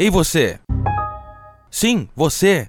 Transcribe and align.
Ei 0.00 0.08
você? 0.08 0.58
Sim, 1.70 2.08
você. 2.16 2.66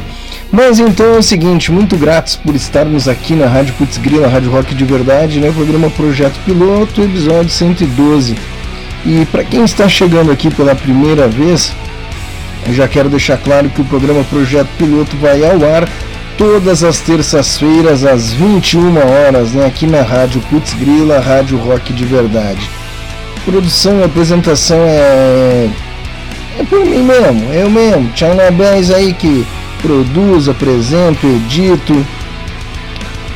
Mas 0.52 0.80
então 0.80 1.16
é 1.16 1.18
o 1.18 1.24
seguinte, 1.24 1.72
muito 1.72 1.96
gratos 1.96 2.36
por 2.36 2.56
estarmos 2.56 3.08
aqui 3.08 3.36
na 3.36 3.46
Rádio 3.46 3.74
Putz 3.76 3.98
Grila, 3.98 4.28
Rádio 4.28 4.52
Rock 4.52 4.74
de 4.76 4.84
Verdade, 4.84 5.40
né? 5.40 5.52
Programa 5.52 5.90
Projeto 5.92 6.38
Piloto, 6.44 7.02
episódio 7.02 7.50
112. 7.50 8.36
E 9.06 9.26
para 9.32 9.44
quem 9.44 9.64
está 9.64 9.88
chegando 9.88 10.32
aqui 10.32 10.50
pela 10.50 10.76
primeira 10.76 11.28
vez, 11.28 11.72
eu 12.68 12.74
já 12.74 12.88
quero 12.88 13.10
deixar 13.10 13.38
claro 13.38 13.70
que 13.70 13.82
o 13.82 13.86
programa 13.86 14.24
Projeto 14.26 14.70
Piloto 14.78 15.16
vai 15.18 15.44
ao 15.44 15.64
ar 15.64 15.88
todas 16.40 16.86
as 16.86 17.00
terças-feiras 17.00 18.06
às 18.06 18.32
21 18.32 18.98
horas, 18.98 19.52
né, 19.52 19.66
aqui 19.66 19.86
na 19.86 20.02
Rádio 20.02 20.42
Putz 20.50 20.74
Grila, 20.74 21.20
Rádio 21.20 21.58
Rock 21.58 21.92
de 21.92 22.06
Verdade. 22.06 22.70
Produção 23.44 24.00
e 24.00 24.04
apresentação 24.06 24.78
é 24.80 25.70
é 26.58 26.64
por 26.64 26.86
mim 26.86 27.04
mesmo, 27.04 27.54
eu 27.54 27.70
mesmo, 27.70 28.10
China 28.16 28.50
Bass 28.52 28.90
aí 28.90 29.14
que 29.14 29.46
produz, 29.82 30.48
apresento, 30.48 31.28
edito. 31.28 32.06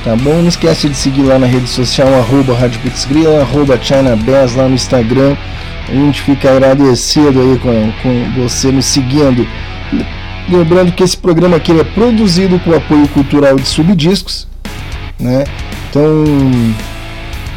Tá 0.03 0.15
bom? 0.17 0.41
Não 0.41 0.47
esquece 0.47 0.89
de 0.89 0.95
seguir 0.95 1.23
lá 1.23 1.39
na 1.39 1.47
rede 1.47 1.67
social, 1.67 2.07
arroba 2.15 2.53
Rádio 2.53 2.81
Putzgrila, 2.81 3.41
arroba 3.41 3.77
China 3.81 4.17
lá 4.55 4.67
no 4.67 4.75
Instagram. 4.75 5.35
A 5.89 5.93
gente 5.93 6.21
fica 6.21 6.51
agradecido 6.51 7.39
aí 7.39 7.57
com, 7.59 7.93
com 8.01 8.41
você 8.41 8.71
nos 8.71 8.85
seguindo. 8.85 9.47
Lembrando 10.49 10.91
que 10.91 11.03
esse 11.03 11.17
programa 11.17 11.57
aqui 11.57 11.71
é 11.71 11.83
produzido 11.83 12.59
com 12.59 12.73
apoio 12.73 13.07
cultural 13.09 13.55
de 13.55 13.65
Subdiscos, 13.65 14.47
né? 15.19 15.45
Então, 15.89 16.23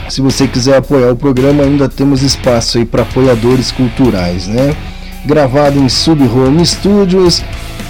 se 0.09 0.21
você 0.21 0.47
quiser 0.47 0.77
apoiar 0.77 1.13
o 1.13 1.17
programa, 1.17 1.65
ainda 1.65 1.89
temos 1.89 2.23
espaço 2.23 2.79
aí 2.79 2.85
para 2.85 3.03
apoiadores 3.03 3.73
culturais, 3.73 4.47
né? 4.47 4.75
Gravado 5.25 5.79
em 5.81 5.89
Sub 5.89 6.23
Home 6.29 6.65
Studios 6.65 7.43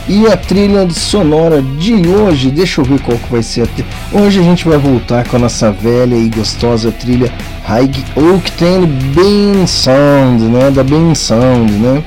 e 0.09 0.27
a 0.27 0.37
trilha 0.37 0.89
sonora 0.91 1.61
de 1.61 1.95
hoje, 2.09 2.51
deixa 2.51 2.81
eu 2.81 2.85
ver 2.85 3.01
qual 3.01 3.19
que 3.19 3.31
vai 3.31 3.43
ser 3.43 3.62
a 3.62 3.67
trilha. 3.67 3.89
Hoje 4.12 4.39
a 4.39 4.43
gente 4.43 4.67
vai 4.67 4.79
voltar 4.79 5.27
com 5.27 5.37
a 5.37 5.41
nossa 5.41 5.71
velha 5.71 6.15
e 6.15 6.29
gostosa 6.31 6.93
trilha 6.93 7.31
High 7.65 7.91
Octane 8.15 8.87
Ben 8.87 9.67
Sound, 9.67 10.45
né? 10.45 10.71
Da 10.71 10.83
Ben 10.83 11.15
Sound, 11.15 11.73
né? 11.73 12.03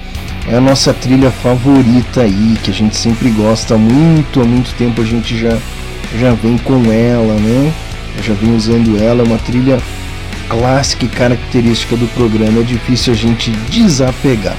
É 0.49 0.57
a 0.57 0.61
nossa 0.61 0.93
trilha 0.93 1.31
favorita 1.31 2.21
aí, 2.21 2.57
que 2.63 2.71
a 2.71 2.73
gente 2.73 2.95
sempre 2.95 3.29
gosta 3.29 3.77
muito, 3.77 4.41
há 4.41 4.45
muito 4.45 4.73
tempo 4.75 5.01
a 5.01 5.05
gente 5.05 5.37
já, 5.37 5.57
já 6.17 6.33
vem 6.33 6.57
com 6.57 6.91
ela, 6.91 7.33
né? 7.35 7.71
já 8.21 8.33
vem 8.33 8.55
usando 8.55 9.01
ela, 9.01 9.21
é 9.21 9.25
uma 9.25 9.37
trilha 9.37 9.79
clássica 10.47 11.05
e 11.05 11.09
característica 11.09 11.95
do 11.95 12.07
programa, 12.07 12.61
é 12.61 12.63
difícil 12.63 13.13
a 13.13 13.15
gente 13.15 13.51
desapegar. 13.69 14.57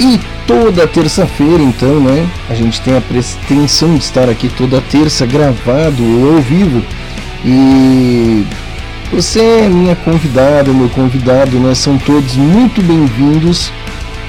E 0.00 0.18
toda 0.46 0.86
terça-feira, 0.86 1.62
então, 1.62 2.00
né? 2.00 2.26
A 2.48 2.54
gente 2.54 2.80
tem 2.80 2.96
a 2.96 3.00
pretensão 3.00 3.94
de 3.94 4.04
estar 4.04 4.28
aqui 4.28 4.48
toda 4.48 4.80
terça 4.80 5.26
gravado 5.26 6.02
ou 6.02 6.36
ao 6.36 6.40
vivo. 6.40 6.82
E 7.44 8.44
você 9.10 9.40
é 9.40 9.68
minha 9.68 9.96
convidada, 9.96 10.72
meu 10.72 10.88
convidado, 10.90 11.58
né? 11.58 11.74
São 11.74 11.98
todos 11.98 12.36
muito 12.36 12.82
bem-vindos, 12.82 13.72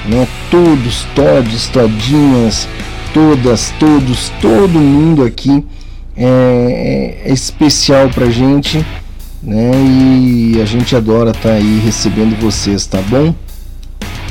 né? 0.05 0.27
Todos, 0.49 1.05
todos, 1.13 1.67
todinhas, 1.67 2.67
todas, 3.13 3.73
todos, 3.79 4.31
todo 4.41 4.79
mundo 4.79 5.23
aqui 5.23 5.63
é, 6.15 7.17
é 7.25 7.33
especial 7.33 8.09
pra 8.09 8.29
gente, 8.29 8.85
né? 9.43 9.71
E 9.75 10.61
a 10.61 10.65
gente 10.65 10.95
adora 10.95 11.31
estar 11.31 11.49
tá 11.49 11.55
aí 11.55 11.81
recebendo 11.83 12.39
vocês, 12.39 12.85
tá 12.85 13.01
bom? 13.01 13.33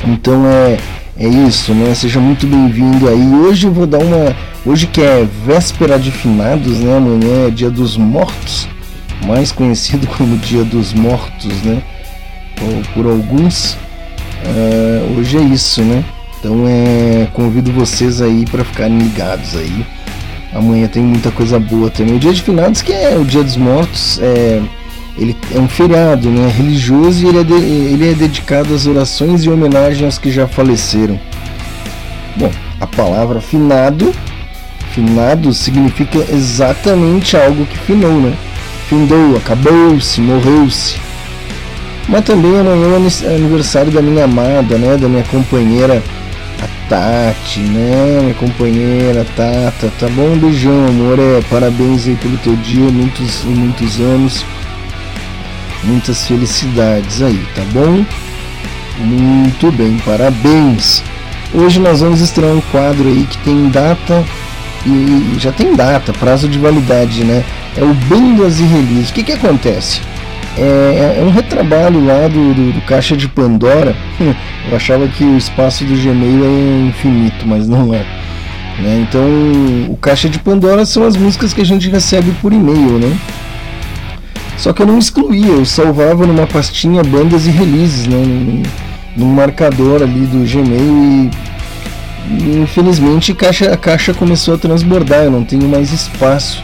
Então 0.05 0.45
é 0.47 0.77
é 1.21 1.27
isso, 1.27 1.73
né? 1.73 1.93
Seja 1.93 2.17
muito 2.21 2.47
bem-vindo 2.47 3.09
aí. 3.09 3.35
Hoje 3.45 3.67
eu 3.67 3.73
vou 3.73 3.85
dar 3.85 3.99
uma, 3.99 4.33
hoje 4.65 4.87
que 4.87 5.01
é 5.01 5.27
véspera 5.45 5.99
de 5.99 6.11
finados, 6.11 6.79
né? 6.79 6.95
Amanhã 6.95 7.47
é 7.47 7.51
Dia 7.51 7.69
dos 7.69 7.97
Mortos 7.97 8.69
mais 9.25 9.51
conhecido 9.51 10.07
como 10.17 10.37
Dia 10.37 10.63
dos 10.63 10.93
Mortos, 10.93 11.61
né? 11.63 11.81
Ou 12.61 12.81
por 12.93 13.05
alguns. 13.05 13.73
Uh, 14.45 15.17
hoje 15.19 15.37
é 15.37 15.41
isso, 15.41 15.81
né? 15.81 16.03
Então 16.39 16.65
é, 16.67 17.27
convido 17.33 17.71
vocês 17.71 18.21
aí 18.21 18.45
para 18.45 18.63
ficarem 18.63 18.97
ligados 18.97 19.55
aí. 19.55 19.85
Amanhã 20.53 20.87
tem 20.87 21.03
muita 21.03 21.31
coisa 21.31 21.59
boa 21.59 21.89
também. 21.89 22.15
O 22.15 22.19
Dia 22.19 22.33
de 22.33 22.41
Finados, 22.41 22.81
que 22.81 22.93
é 22.93 23.17
o 23.17 23.25
Dia 23.25 23.43
dos 23.43 23.57
Mortos, 23.57 24.19
é, 24.21 24.61
ele 25.17 25.35
é 25.53 25.59
um 25.59 25.67
feriado 25.67 26.29
né, 26.29 26.47
religioso 26.47 27.25
e 27.25 27.27
ele 27.27 27.39
é, 27.39 27.43
de, 27.43 27.53
ele 27.53 28.09
é 28.09 28.13
dedicado 28.13 28.73
às 28.73 28.87
orações 28.87 29.43
e 29.43 29.49
homenagem 29.49 30.05
aos 30.05 30.17
que 30.17 30.31
já 30.31 30.47
faleceram. 30.47 31.19
Bom, 32.37 32.51
a 32.79 32.87
palavra 32.87 33.41
finado, 33.41 34.13
finado 34.91 35.53
significa 35.53 36.19
exatamente 36.31 37.35
algo 37.35 37.65
que 37.65 37.77
finou, 37.77 38.21
né? 38.21 38.33
Findou, 38.89 39.37
acabou-se, 39.37 40.19
morreu-se. 40.19 40.97
Mas 42.07 42.25
também 42.25 42.59
amanhã 42.59 42.97
é 43.23 43.35
aniversário 43.35 43.91
da 43.91 44.01
minha 44.01 44.23
amada, 44.23 44.77
né? 44.79 44.97
Da 44.97 45.07
minha 45.07 45.23
companheira, 45.25 46.01
a 46.59 46.89
Tati, 46.89 47.59
né? 47.59 48.19
Minha 48.21 48.33
companheira, 48.33 49.25
Tata, 49.35 49.93
tá 49.99 50.07
bom? 50.09 50.33
Um 50.33 50.39
beijão, 50.39 50.87
amor. 50.87 51.19
É, 51.19 51.39
parabéns 51.51 52.07
aí 52.07 52.15
pelo 52.15 52.35
teu 52.37 52.55
dia, 52.55 52.89
muitos, 52.89 53.43
muitos 53.43 53.99
anos. 53.99 54.43
Muitas 55.83 56.25
felicidades 56.25 57.21
aí, 57.21 57.45
tá 57.55 57.61
bom? 57.71 58.03
Muito 58.97 59.71
bem, 59.71 59.97
parabéns. 60.03 61.03
Hoje 61.53 61.79
nós 61.79 62.01
vamos 62.01 62.21
estrear 62.21 62.53
um 62.53 62.61
quadro 62.71 63.07
aí 63.07 63.25
que 63.29 63.37
tem 63.39 63.69
data 63.69 64.25
e 64.85 65.35
já 65.39 65.51
tem 65.51 65.75
data, 65.75 66.11
prazo 66.13 66.49
de 66.49 66.57
validade, 66.57 67.23
né? 67.23 67.43
É 67.79 67.83
o 67.83 67.93
Bandas 67.93 68.59
e 68.59 68.63
Release. 68.63 69.11
O 69.11 69.13
que 69.13 69.23
que 69.23 69.31
acontece? 69.31 70.01
É, 70.57 71.19
é 71.19 71.23
um 71.23 71.29
retrabalho 71.29 72.05
lá 72.05 72.27
do, 72.27 72.53
do, 72.53 72.73
do, 72.73 72.81
Caixa 72.81 73.15
de 73.15 73.27
Pandora. 73.27 73.95
Eu 74.69 74.75
achava 74.75 75.07
que 75.07 75.23
o 75.23 75.37
espaço 75.37 75.85
do 75.85 75.95
Gmail 75.95 76.43
é 76.43 76.87
infinito, 76.89 77.47
mas 77.47 77.67
não 77.67 77.93
é. 77.93 78.05
Né? 78.79 79.05
Então, 79.07 79.23
o 79.89 79.97
Caixa 79.97 80.27
de 80.27 80.39
Pandora 80.39 80.85
são 80.85 81.05
as 81.05 81.15
músicas 81.15 81.53
que 81.53 81.61
a 81.61 81.65
gente 81.65 81.89
recebe 81.89 82.31
por 82.41 82.51
e-mail, 82.51 82.99
né? 82.99 83.17
Só 84.57 84.73
que 84.73 84.81
eu 84.81 84.85
não 84.85 84.99
excluía, 84.99 85.53
eu 85.53 85.65
salvava 85.65 86.27
numa 86.27 86.45
pastinha 86.45 87.01
bandas 87.01 87.47
e 87.47 87.49
releases, 87.49 88.07
né? 88.07 88.17
Num, 88.17 88.63
num 89.15 89.33
marcador 89.33 90.01
ali 90.01 90.25
do 90.25 90.45
Gmail 90.45 91.31
e 92.29 92.61
infelizmente 92.61 93.31
a 93.31 93.35
caixa, 93.35 93.73
a 93.73 93.77
caixa 93.77 94.13
começou 94.13 94.55
a 94.55 94.57
transbordar, 94.57 95.23
eu 95.23 95.31
não 95.31 95.43
tenho 95.43 95.67
mais 95.67 95.91
espaço. 95.91 96.61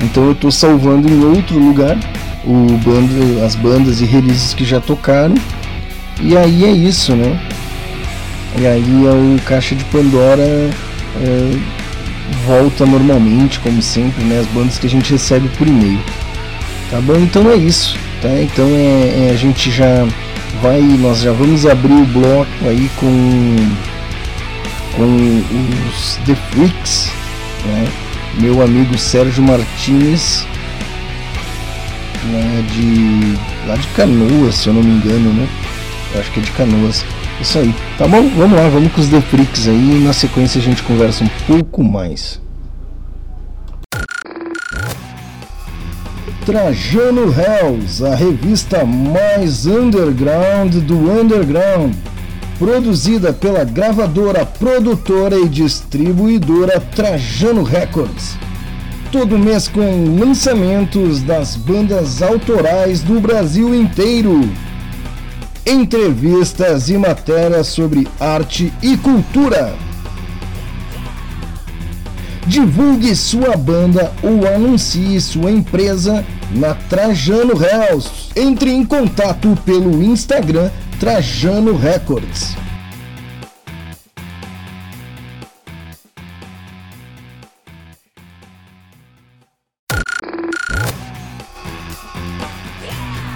Então 0.00 0.24
eu 0.24 0.32
estou 0.32 0.50
salvando 0.50 1.08
em 1.08 1.24
outro 1.24 1.58
lugar 1.58 1.96
o 2.44 2.78
bando, 2.78 3.44
as 3.44 3.54
bandas 3.54 4.00
e 4.00 4.04
releases 4.04 4.54
que 4.54 4.64
já 4.64 4.80
tocaram. 4.80 5.34
E 6.20 6.36
aí 6.36 6.64
é 6.64 6.70
isso, 6.70 7.14
né? 7.14 7.38
E 8.58 8.66
aí 8.66 9.06
é 9.06 9.10
o 9.10 9.40
caixa 9.44 9.74
de 9.74 9.84
Pandora 9.84 10.42
é, 10.42 11.58
volta 12.46 12.86
normalmente, 12.86 13.60
como 13.60 13.80
sempre, 13.82 14.24
né? 14.24 14.40
As 14.40 14.46
bandas 14.46 14.78
que 14.78 14.86
a 14.86 14.90
gente 14.90 15.12
recebe 15.12 15.48
por 15.56 15.66
e-mail. 15.66 16.00
Tá 16.90 17.00
bom? 17.00 17.16
Então 17.16 17.50
é 17.50 17.56
isso, 17.56 17.96
tá? 18.22 18.30
Então 18.40 18.66
é, 18.66 19.28
é, 19.28 19.30
a 19.32 19.36
gente 19.36 19.70
já 19.70 20.06
vai, 20.62 20.80
nós 20.80 21.20
já 21.20 21.32
vamos 21.32 21.66
abrir 21.66 21.92
o 21.92 22.06
bloco 22.06 22.48
aí 22.62 22.90
com 22.96 23.56
com 24.96 25.44
os 25.88 26.18
The 26.26 26.34
Freaks, 26.34 27.10
né? 27.66 28.07
Meu 28.38 28.62
amigo 28.62 28.96
Sérgio 28.96 29.42
Martins, 29.42 30.46
né? 32.24 32.64
de 32.72 33.38
lá 33.66 33.76
de 33.76 33.86
Canoas, 33.88 34.54
se 34.54 34.68
eu 34.68 34.74
não 34.74 34.82
me 34.82 34.92
engano, 34.92 35.32
né? 35.32 35.48
Eu 36.14 36.20
acho 36.20 36.30
que 36.32 36.40
é 36.40 36.42
de 36.42 36.50
Canoas. 36.52 37.04
Isso 37.40 37.58
aí. 37.58 37.74
Tá 37.96 38.08
bom? 38.08 38.28
Vamos 38.36 38.58
lá, 38.58 38.68
vamos 38.68 38.92
com 38.92 39.00
os 39.00 39.08
The 39.08 39.20
Freaks 39.20 39.68
aí 39.68 40.02
na 40.04 40.12
sequência 40.12 40.60
a 40.60 40.62
gente 40.62 40.82
conversa 40.82 41.24
um 41.24 41.28
pouco 41.46 41.82
mais. 41.82 42.40
Trajano 46.44 47.26
Hells, 47.30 48.02
a 48.02 48.14
revista 48.14 48.82
mais 48.84 49.66
underground 49.66 50.76
do 50.76 50.96
underground, 51.10 51.92
produzida 52.58 53.32
pela 53.32 53.64
gravadora, 53.64 54.44
produtora 54.44 55.38
e 55.38 55.48
distribuidora 55.48 56.80
Trajano 56.80 57.62
Records. 57.62 58.36
Todo 59.12 59.38
mês 59.38 59.68
com 59.68 60.18
lançamentos 60.18 61.22
das 61.22 61.56
bandas 61.56 62.20
autorais 62.20 63.00
do 63.00 63.20
Brasil 63.20 63.74
inteiro. 63.74 64.50
Entrevistas 65.64 66.90
e 66.90 66.98
matérias 66.98 67.68
sobre 67.68 68.08
arte 68.18 68.72
e 68.82 68.96
cultura. 68.96 69.74
Divulgue 72.46 73.14
sua 73.14 73.56
banda 73.56 74.12
ou 74.22 74.46
anuncie 74.46 75.20
sua 75.20 75.50
empresa 75.50 76.24
na 76.50 76.74
Trajano 76.74 77.52
Hells. 77.52 78.10
Entre 78.34 78.70
em 78.72 78.84
contato 78.84 79.56
pelo 79.64 80.02
Instagram 80.02 80.70
Trajano 81.00 81.76
Records. 81.76 82.56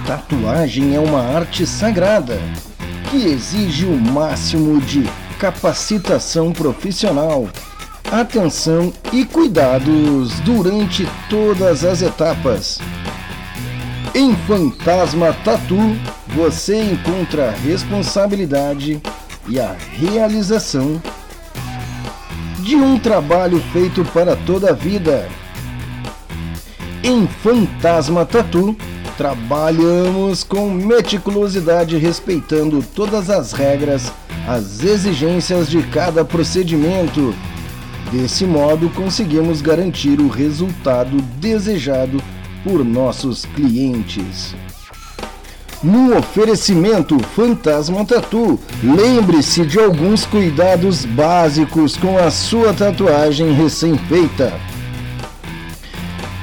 Tatuagem 0.05 0.93
é 0.93 0.99
uma 0.99 1.21
arte 1.21 1.65
sagrada 1.65 2.37
que 3.09 3.27
exige 3.27 3.85
o 3.85 3.97
máximo 3.97 4.81
de 4.81 5.09
capacitação 5.39 6.51
profissional, 6.51 7.47
atenção 8.11 8.91
e 9.13 9.23
cuidados 9.23 10.37
durante 10.41 11.07
todas 11.29 11.85
as 11.85 12.01
etapas. 12.01 12.79
Em 14.13 14.35
Fantasma 14.35 15.31
Tatu, 15.45 15.97
você 16.35 16.81
encontra 16.81 17.49
a 17.49 17.51
responsabilidade 17.51 19.01
e 19.47 19.59
a 19.59 19.75
realização 19.91 21.01
de 22.59 22.75
um 22.75 22.97
trabalho 22.97 23.61
feito 23.71 24.03
para 24.05 24.35
toda 24.35 24.71
a 24.71 24.73
vida. 24.73 25.27
Em 27.03 27.27
Fantasma 27.27 28.25
Tatu, 28.25 28.75
trabalhamos 29.17 30.43
com 30.43 30.71
meticulosidade, 30.71 31.97
respeitando 31.97 32.83
todas 32.95 33.29
as 33.29 33.51
regras, 33.51 34.11
as 34.47 34.83
exigências 34.83 35.69
de 35.69 35.83
cada 35.83 36.25
procedimento. 36.25 37.33
Desse 38.11 38.45
modo, 38.45 38.89
conseguimos 38.89 39.61
garantir 39.61 40.19
o 40.19 40.29
resultado 40.29 41.21
desejado 41.39 42.23
por 42.63 42.83
nossos 42.83 43.45
clientes. 43.45 44.55
No 45.83 46.17
oferecimento 46.17 47.19
Fantasma 47.35 48.05
Tatu, 48.05 48.57
lembre-se 48.81 49.65
de 49.65 49.77
alguns 49.77 50.25
cuidados 50.25 51.03
básicos 51.03 51.97
com 51.97 52.17
a 52.17 52.31
sua 52.31 52.73
tatuagem 52.73 53.51
recém-feita. 53.51 54.53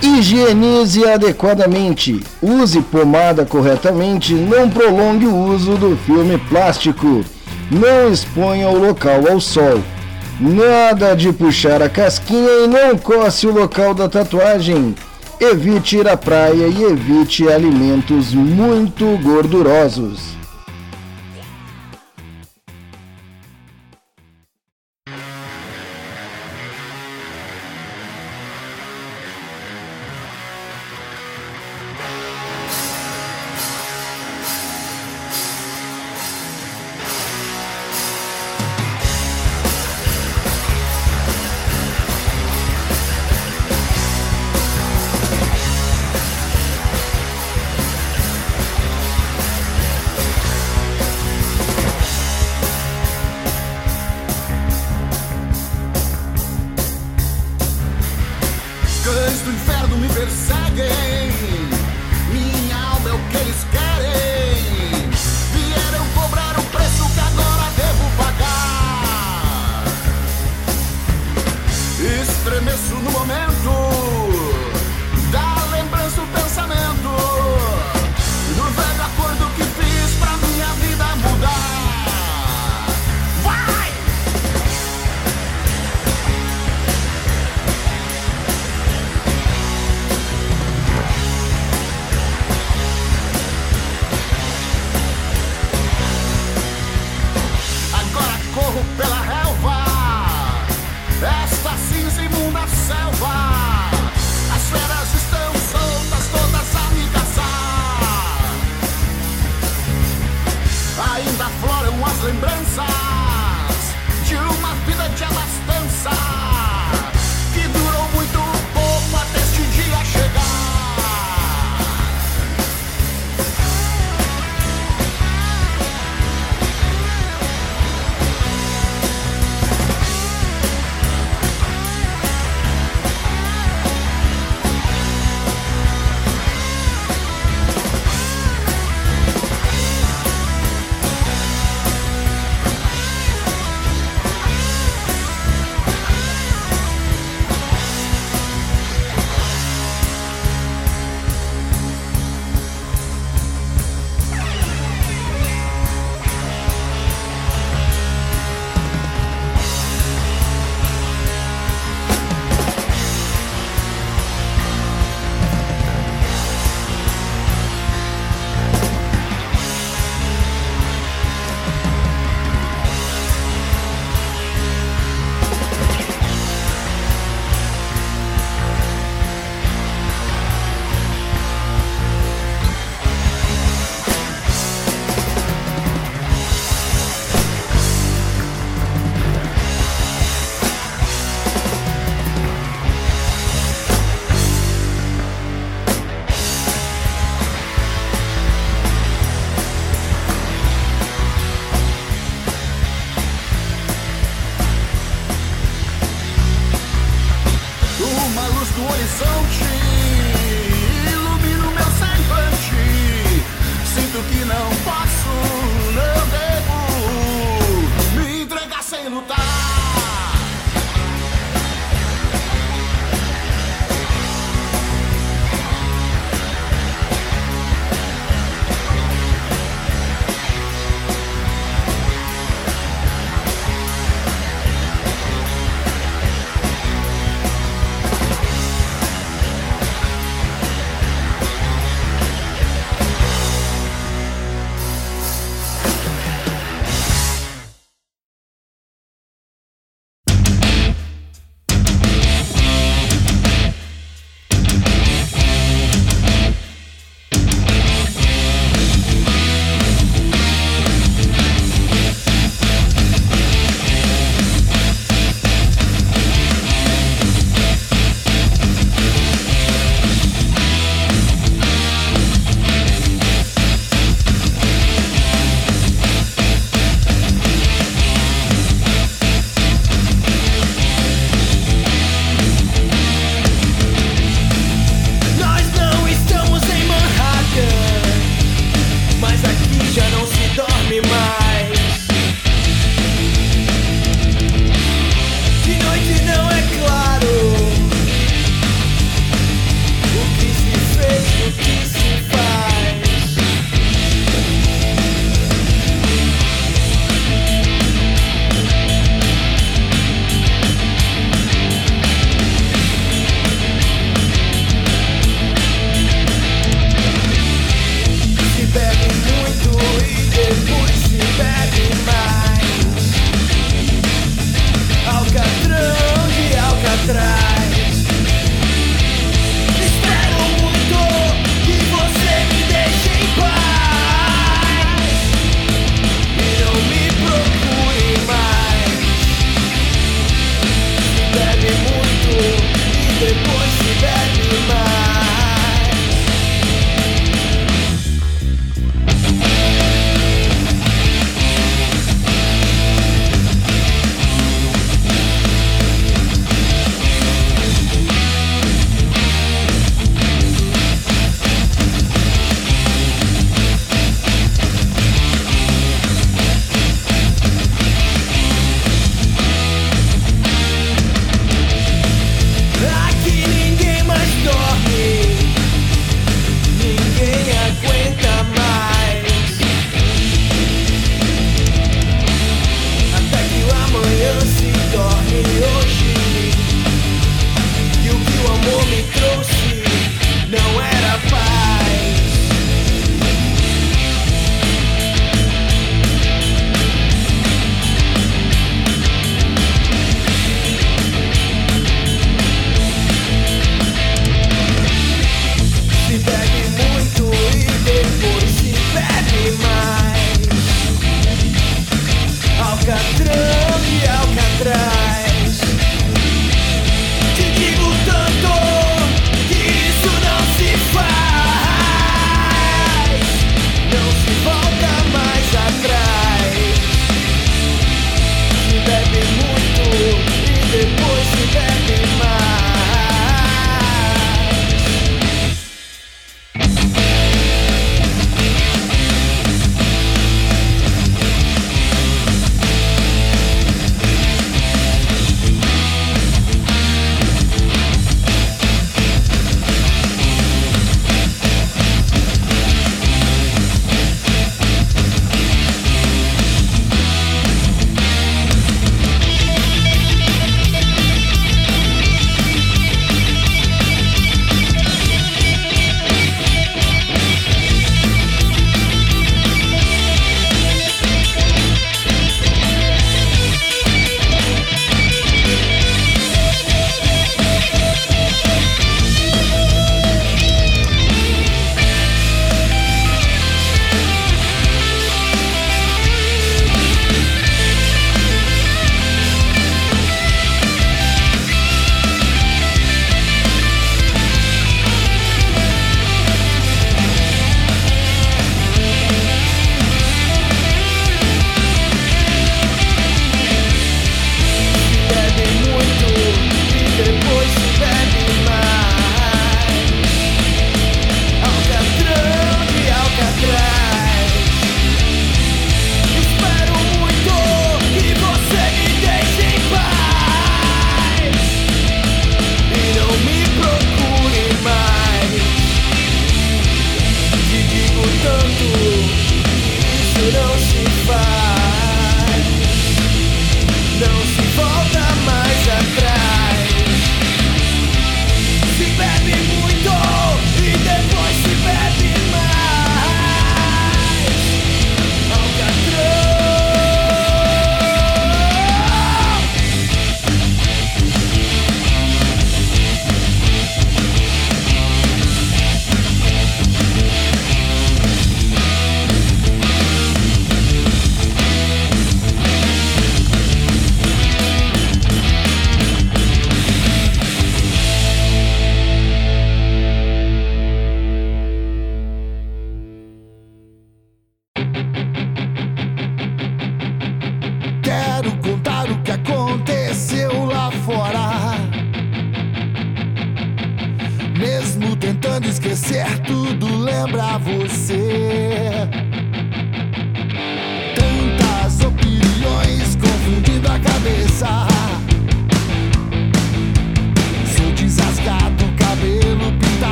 Higienize 0.00 1.06
adequadamente, 1.06 2.22
use 2.40 2.80
pomada 2.80 3.44
corretamente, 3.44 4.32
não 4.32 4.70
prolongue 4.70 5.26
o 5.26 5.36
uso 5.36 5.76
do 5.76 5.98
filme 6.06 6.38
plástico, 6.48 7.22
não 7.70 8.10
exponha 8.10 8.70
o 8.70 8.78
local 8.78 9.28
ao 9.30 9.38
sol. 9.38 9.82
Nada 10.40 11.14
de 11.14 11.30
puxar 11.30 11.82
a 11.82 11.90
casquinha 11.90 12.64
e 12.64 12.66
não 12.66 12.96
coce 12.96 13.46
o 13.46 13.52
local 13.52 13.92
da 13.92 14.08
tatuagem. 14.08 14.94
Evite 15.38 15.98
ir 15.98 16.08
à 16.08 16.16
praia 16.16 16.66
e 16.66 16.82
evite 16.84 17.46
alimentos 17.46 18.32
muito 18.32 19.18
gordurosos. 19.22 20.34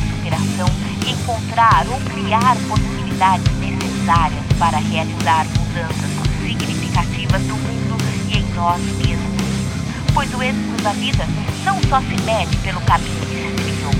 Superação 0.00 0.68
e 1.06 1.10
encontrar 1.12 1.86
ou 1.88 2.00
criar 2.00 2.56
possibilidades 2.68 3.46
necessárias 3.58 4.44
para 4.58 4.78
realizar 4.78 5.46
mudanças 5.58 6.10
significativas 6.40 7.42
no 7.42 7.56
mundo 7.56 7.96
e 8.28 8.38
em 8.38 8.54
nós 8.54 8.80
mesmos. 8.80 9.38
Pois 10.14 10.32
o 10.34 10.42
êxito 10.42 10.82
da 10.82 10.92
vida 10.92 11.24
não 11.64 11.80
só 11.88 12.00
se 12.00 12.22
mede 12.22 12.56
pelo 12.58 12.80
caminho 12.82 13.20
que 13.20 13.36
se 13.36 13.52
trilhou, 13.54 13.92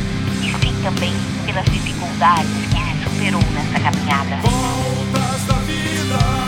e 0.43 0.67
sim 0.67 0.83
também 0.83 1.13
pelas 1.47 1.65
dificuldades 1.67 2.51
que 2.71 2.79
se 2.79 3.05
superou 3.05 3.43
nessa 3.53 3.81
caminhada. 3.81 4.37
Voltas 4.43 5.45
da 5.47 5.55
vida, 5.65 6.48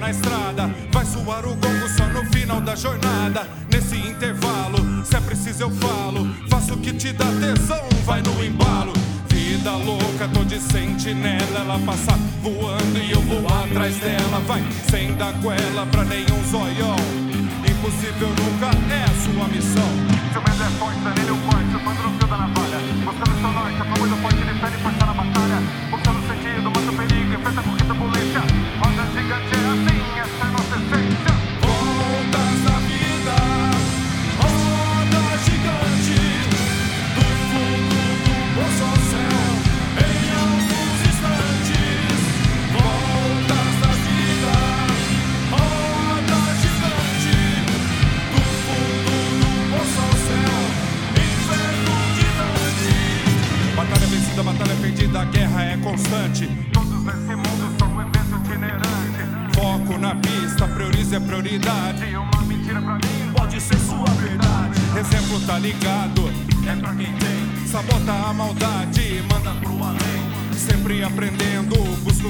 na 0.00 0.10
estrada, 0.10 0.74
vai 0.90 1.04
suar 1.04 1.44
o 1.44 1.54
gongo 1.54 1.88
só 1.96 2.06
no 2.06 2.24
final 2.32 2.60
da 2.60 2.74
jornada. 2.74 3.46
Nesse 3.70 3.96
intervalo, 3.96 5.04
se 5.04 5.14
é 5.14 5.20
preciso 5.20 5.62
eu 5.64 5.70
falo, 5.70 6.26
faço 6.48 6.74
o 6.74 6.78
que 6.78 6.92
te 6.92 7.12
dá 7.12 7.26
tesão, 7.26 7.86
vai 8.04 8.22
no 8.22 8.42
embalo. 8.42 8.92
Vida 9.28 9.72
louca, 9.72 10.26
tô 10.32 10.42
de 10.44 10.58
sentinela. 10.58 11.60
Ela 11.60 11.78
passa 11.84 12.12
voando 12.42 12.98
e 12.98 13.12
eu 13.12 13.20
vou 13.22 13.46
atrás 13.46 13.96
dela. 13.96 14.40
Vai 14.46 14.64
sem 14.90 15.14
dar 15.16 15.32
goela 15.34 15.86
pra 15.86 16.04
nenhum 16.04 16.42
zoião. 16.50 16.96
Impossível 17.68 18.28
nunca 18.28 18.70
é 18.92 19.04
a 19.04 19.14
sua 19.22 19.48
missão. 19.48 19.90
Seu 20.32 20.42
medo 20.42 20.62
é 20.62 20.70
forte, 20.78 21.00
danele 21.00 21.30
o 21.30 21.36
forte. 21.36 21.70
Surfando 21.72 22.02
no 22.02 22.18
fio 22.18 22.28
da 22.28 22.36
navalha. 22.38 22.78
Buscando 23.04 23.40
seu 23.40 23.52
norte, 23.52 23.80
a 23.80 23.84
família 23.84 24.16
forte, 24.16 24.36
ele 24.36 24.60
pede 24.60 24.76
força 24.82 24.99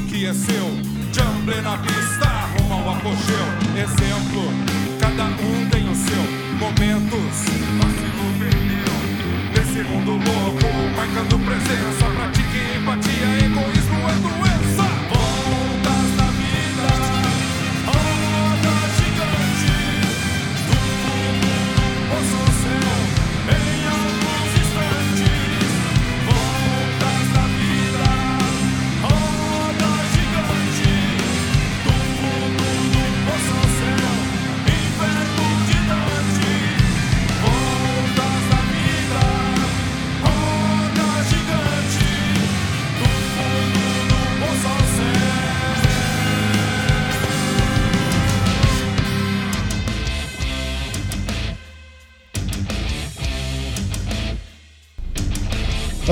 o 0.01 0.07
que 0.07 0.27
é 0.27 0.33
seu. 0.33 0.67
Jumble 1.13 1.61
na 1.63 1.77
pista, 1.79 2.29
rumo 2.59 2.75
ao 2.75 2.97
apogeu. 2.97 3.47
Exemplo, 3.77 4.43
cada 4.99 5.25
um 5.25 5.69
tem 5.71 5.89
o 5.89 5.95
seu. 5.95 6.41
Momentos, 6.59 7.50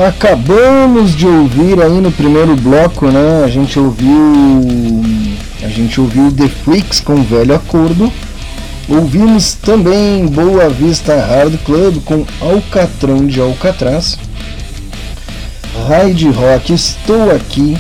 Acabamos 0.07 1.17
de 1.17 1.27
ouvir 1.27 1.83
aí 1.83 2.01
no 2.01 2.13
primeiro 2.13 2.55
bloco, 2.55 3.07
né? 3.07 3.43
A 3.45 3.49
gente 3.49 3.81
ouviu. 3.81 5.03
A 5.61 5.69
gente 5.69 6.01
ouviu 6.01 6.31
The 6.31 6.47
Freaks 6.47 7.01
com 7.01 7.21
Velho 7.25 7.57
Acordo. 7.57 8.13
Ouvimos 8.89 9.55
também 9.55 10.25
Boa 10.27 10.69
Vista 10.69 11.17
Hard 11.21 11.57
Club 11.65 11.97
com 12.05 12.25
Alcatrão 12.41 13.27
de 13.27 13.41
Alcatraz. 13.41 14.17
Ride 15.89 16.29
Rock 16.29 16.73
Estou 16.73 17.35
Aqui. 17.35 17.77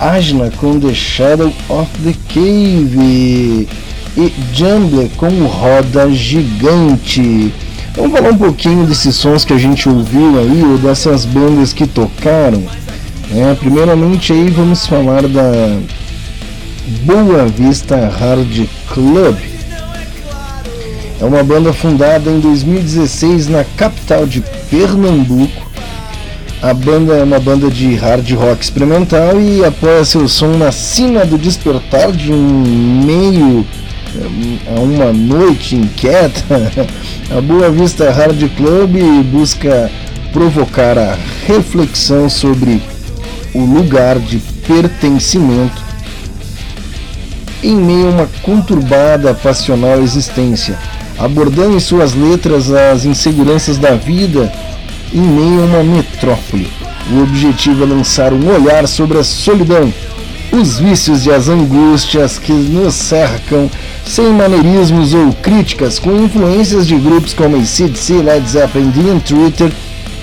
Asna 0.00 0.50
com 0.56 0.80
The 0.80 0.92
Shadow 0.92 1.52
of 1.68 1.88
the 2.02 2.14
Cave. 2.34 3.68
E 4.16 4.32
Jumble 4.52 5.08
com 5.16 5.28
Roda 5.46 6.10
Gigante. 6.10 7.54
Vamos 7.96 8.12
falar 8.12 8.30
um 8.30 8.38
pouquinho 8.38 8.86
desses 8.86 9.16
sons 9.16 9.44
que 9.44 9.52
a 9.52 9.58
gente 9.58 9.88
ouviu 9.88 10.38
aí, 10.38 10.62
ou 10.62 10.78
dessas 10.78 11.24
bandas 11.24 11.72
que 11.72 11.86
tocaram. 11.86 12.62
né? 13.30 13.56
primeiramente 13.58 14.32
aí 14.32 14.48
vamos 14.48 14.86
falar 14.86 15.22
da 15.26 15.76
Boa 17.04 17.46
Vista 17.46 17.96
Hard 18.08 18.68
Club. 18.92 19.36
É 21.20 21.24
uma 21.24 21.42
banda 21.42 21.72
fundada 21.72 22.30
em 22.30 22.38
2016 22.38 23.48
na 23.48 23.64
capital 23.64 24.24
de 24.24 24.40
Pernambuco. 24.70 25.68
A 26.62 26.72
banda 26.72 27.14
é 27.14 27.24
uma 27.24 27.40
banda 27.40 27.68
de 27.68 27.94
hard 27.94 28.30
rock 28.32 28.62
experimental 28.62 29.40
e 29.40 29.64
apoia 29.64 30.04
seu 30.04 30.28
som 30.28 30.56
na 30.58 30.70
cima 30.70 31.24
do 31.24 31.36
despertar 31.36 32.12
de 32.12 32.30
um 32.30 33.02
meio 33.04 33.66
a 34.66 34.80
uma 34.80 35.12
noite 35.12 35.76
inquieta, 35.76 36.72
a 37.36 37.40
Boa 37.40 37.70
Vista 37.70 38.10
Hard 38.10 38.38
Club 38.56 38.96
busca 39.30 39.90
provocar 40.32 40.98
a 40.98 41.16
reflexão 41.46 42.28
sobre 42.28 42.82
o 43.54 43.64
lugar 43.64 44.18
de 44.18 44.38
pertencimento 44.66 45.82
em 47.62 47.76
meio 47.76 48.06
a 48.06 48.10
uma 48.10 48.28
conturbada 48.42 49.34
passional 49.34 50.00
existência, 50.00 50.78
abordando 51.18 51.76
em 51.76 51.80
suas 51.80 52.14
letras 52.14 52.72
as 52.72 53.04
inseguranças 53.04 53.76
da 53.76 53.94
vida 53.94 54.52
em 55.12 55.20
meio 55.20 55.62
a 55.62 55.66
uma 55.66 55.82
metrópole. 55.82 56.70
O 57.12 57.22
objetivo 57.22 57.82
é 57.82 57.86
lançar 57.86 58.32
um 58.32 58.48
olhar 58.48 58.86
sobre 58.86 59.18
a 59.18 59.24
solidão, 59.24 59.92
os 60.52 60.78
vícios 60.78 61.26
e 61.26 61.30
as 61.30 61.48
angústias 61.48 62.38
que 62.38 62.52
nos 62.52 62.94
cercam, 62.94 63.70
sem 64.04 64.32
maneirismos 64.32 65.14
ou 65.14 65.32
críticas, 65.32 65.98
com 65.98 66.10
influências 66.16 66.86
de 66.86 66.96
grupos 66.96 67.32
como 67.32 67.56
ACDC, 67.56 68.14
Led 68.14 68.48
Zeppelin, 68.48 68.90
Dream 68.90 69.20
Theater, 69.20 69.72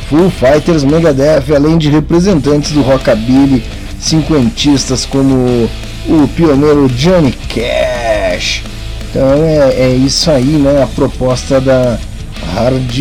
Foo 0.10 0.30
Fighters, 0.30 0.84
Megadeth, 0.84 1.54
além 1.56 1.78
de 1.78 1.90
representantes 1.90 2.72
do 2.72 2.82
rockabilly, 2.82 3.64
cinquentistas 4.00 5.06
como 5.06 5.70
o 6.08 6.28
pioneiro 6.36 6.88
Johnny 6.90 7.34
Cash. 7.48 8.64
Então 9.10 9.44
é, 9.44 9.74
é 9.78 9.96
isso 9.96 10.30
aí, 10.30 10.44
né? 10.44 10.84
A 10.84 10.88
proposta 10.88 11.60
da 11.60 11.98
Hard 12.54 12.96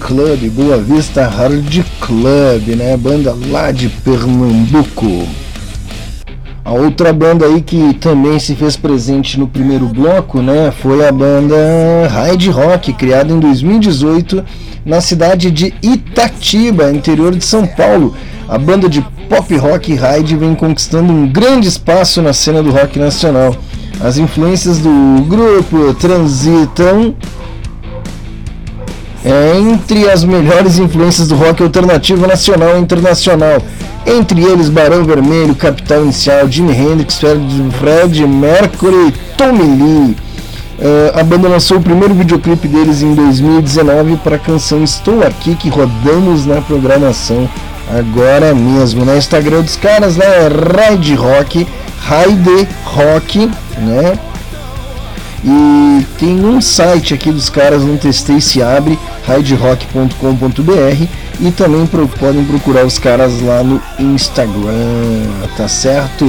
Club, 0.00 0.50
Boa 0.50 0.78
Vista 0.78 1.26
Hard 1.26 1.84
Club, 2.00 2.68
né? 2.76 2.96
Banda 2.96 3.36
lá 3.48 3.70
de 3.72 3.88
Pernambuco. 3.88 5.26
A 6.68 6.72
outra 6.72 7.14
banda 7.14 7.46
aí 7.46 7.62
que 7.62 7.94
também 7.94 8.38
se 8.38 8.54
fez 8.54 8.76
presente 8.76 9.40
no 9.40 9.48
primeiro 9.48 9.86
bloco, 9.86 10.42
né, 10.42 10.70
foi 10.70 11.08
a 11.08 11.10
banda 11.10 11.56
Ride 12.06 12.50
Rock, 12.50 12.92
criada 12.92 13.32
em 13.32 13.40
2018 13.40 14.44
na 14.84 15.00
cidade 15.00 15.50
de 15.50 15.72
Itatiba, 15.82 16.92
interior 16.92 17.34
de 17.34 17.42
São 17.42 17.66
Paulo. 17.66 18.14
A 18.46 18.58
banda 18.58 18.86
de 18.86 19.00
pop 19.30 19.56
rock 19.56 19.94
Ride 19.94 20.36
vem 20.36 20.54
conquistando 20.54 21.10
um 21.10 21.26
grande 21.26 21.66
espaço 21.66 22.20
na 22.20 22.34
cena 22.34 22.62
do 22.62 22.70
rock 22.70 22.98
nacional. 22.98 23.56
As 23.98 24.18
influências 24.18 24.76
do 24.76 25.24
grupo 25.26 25.94
transitam 25.94 27.14
é, 29.24 29.58
entre 29.58 30.06
as 30.10 30.22
melhores 30.22 30.78
influências 30.78 31.28
do 31.28 31.34
rock 31.34 31.62
alternativo 31.62 32.26
nacional 32.26 32.76
e 32.76 32.80
internacional. 32.82 33.56
Entre 34.16 34.42
eles 34.42 34.70
Barão 34.70 35.04
Vermelho, 35.04 35.54
Capital 35.54 36.02
Inicial, 36.02 36.50
Jimi 36.50 36.72
Hendrix, 36.72 37.20
Fred 37.78 38.26
Mercury 38.26 39.08
e 39.08 39.12
Tommy 39.36 39.62
Lee. 39.62 40.16
É, 40.80 41.12
a 41.20 41.76
o 41.76 41.80
primeiro 41.80 42.14
videoclipe 42.14 42.68
deles 42.68 43.02
em 43.02 43.14
2019 43.14 44.16
para 44.18 44.36
a 44.36 44.38
canção 44.38 44.82
Estou 44.82 45.22
Aqui, 45.26 45.54
que 45.56 45.68
rodamos 45.68 46.46
na 46.46 46.62
programação 46.62 47.48
agora 47.90 48.54
mesmo. 48.54 49.04
No 49.04 49.16
Instagram 49.16 49.60
dos 49.60 49.76
caras 49.76 50.16
lá 50.16 50.24
é 50.24 50.48
Ride 50.48 51.14
Rock, 51.14 51.66
Ride 52.00 52.68
Rock, 52.84 53.50
né? 53.78 54.18
E 55.44 56.06
tem 56.18 56.44
um 56.44 56.60
site 56.60 57.14
aqui 57.14 57.30
dos 57.30 57.48
caras, 57.48 57.84
não 57.84 57.96
testei 57.96 58.40
se 58.40 58.62
abre, 58.62 58.98
riderock.com.br 59.28 61.06
e 61.40 61.50
também 61.52 61.86
pro, 61.86 62.08
podem 62.08 62.44
procurar 62.44 62.84
os 62.84 62.98
caras 62.98 63.40
lá 63.42 63.62
no 63.62 63.80
Instagram, 63.98 65.26
tá 65.56 65.68
certo? 65.68 66.24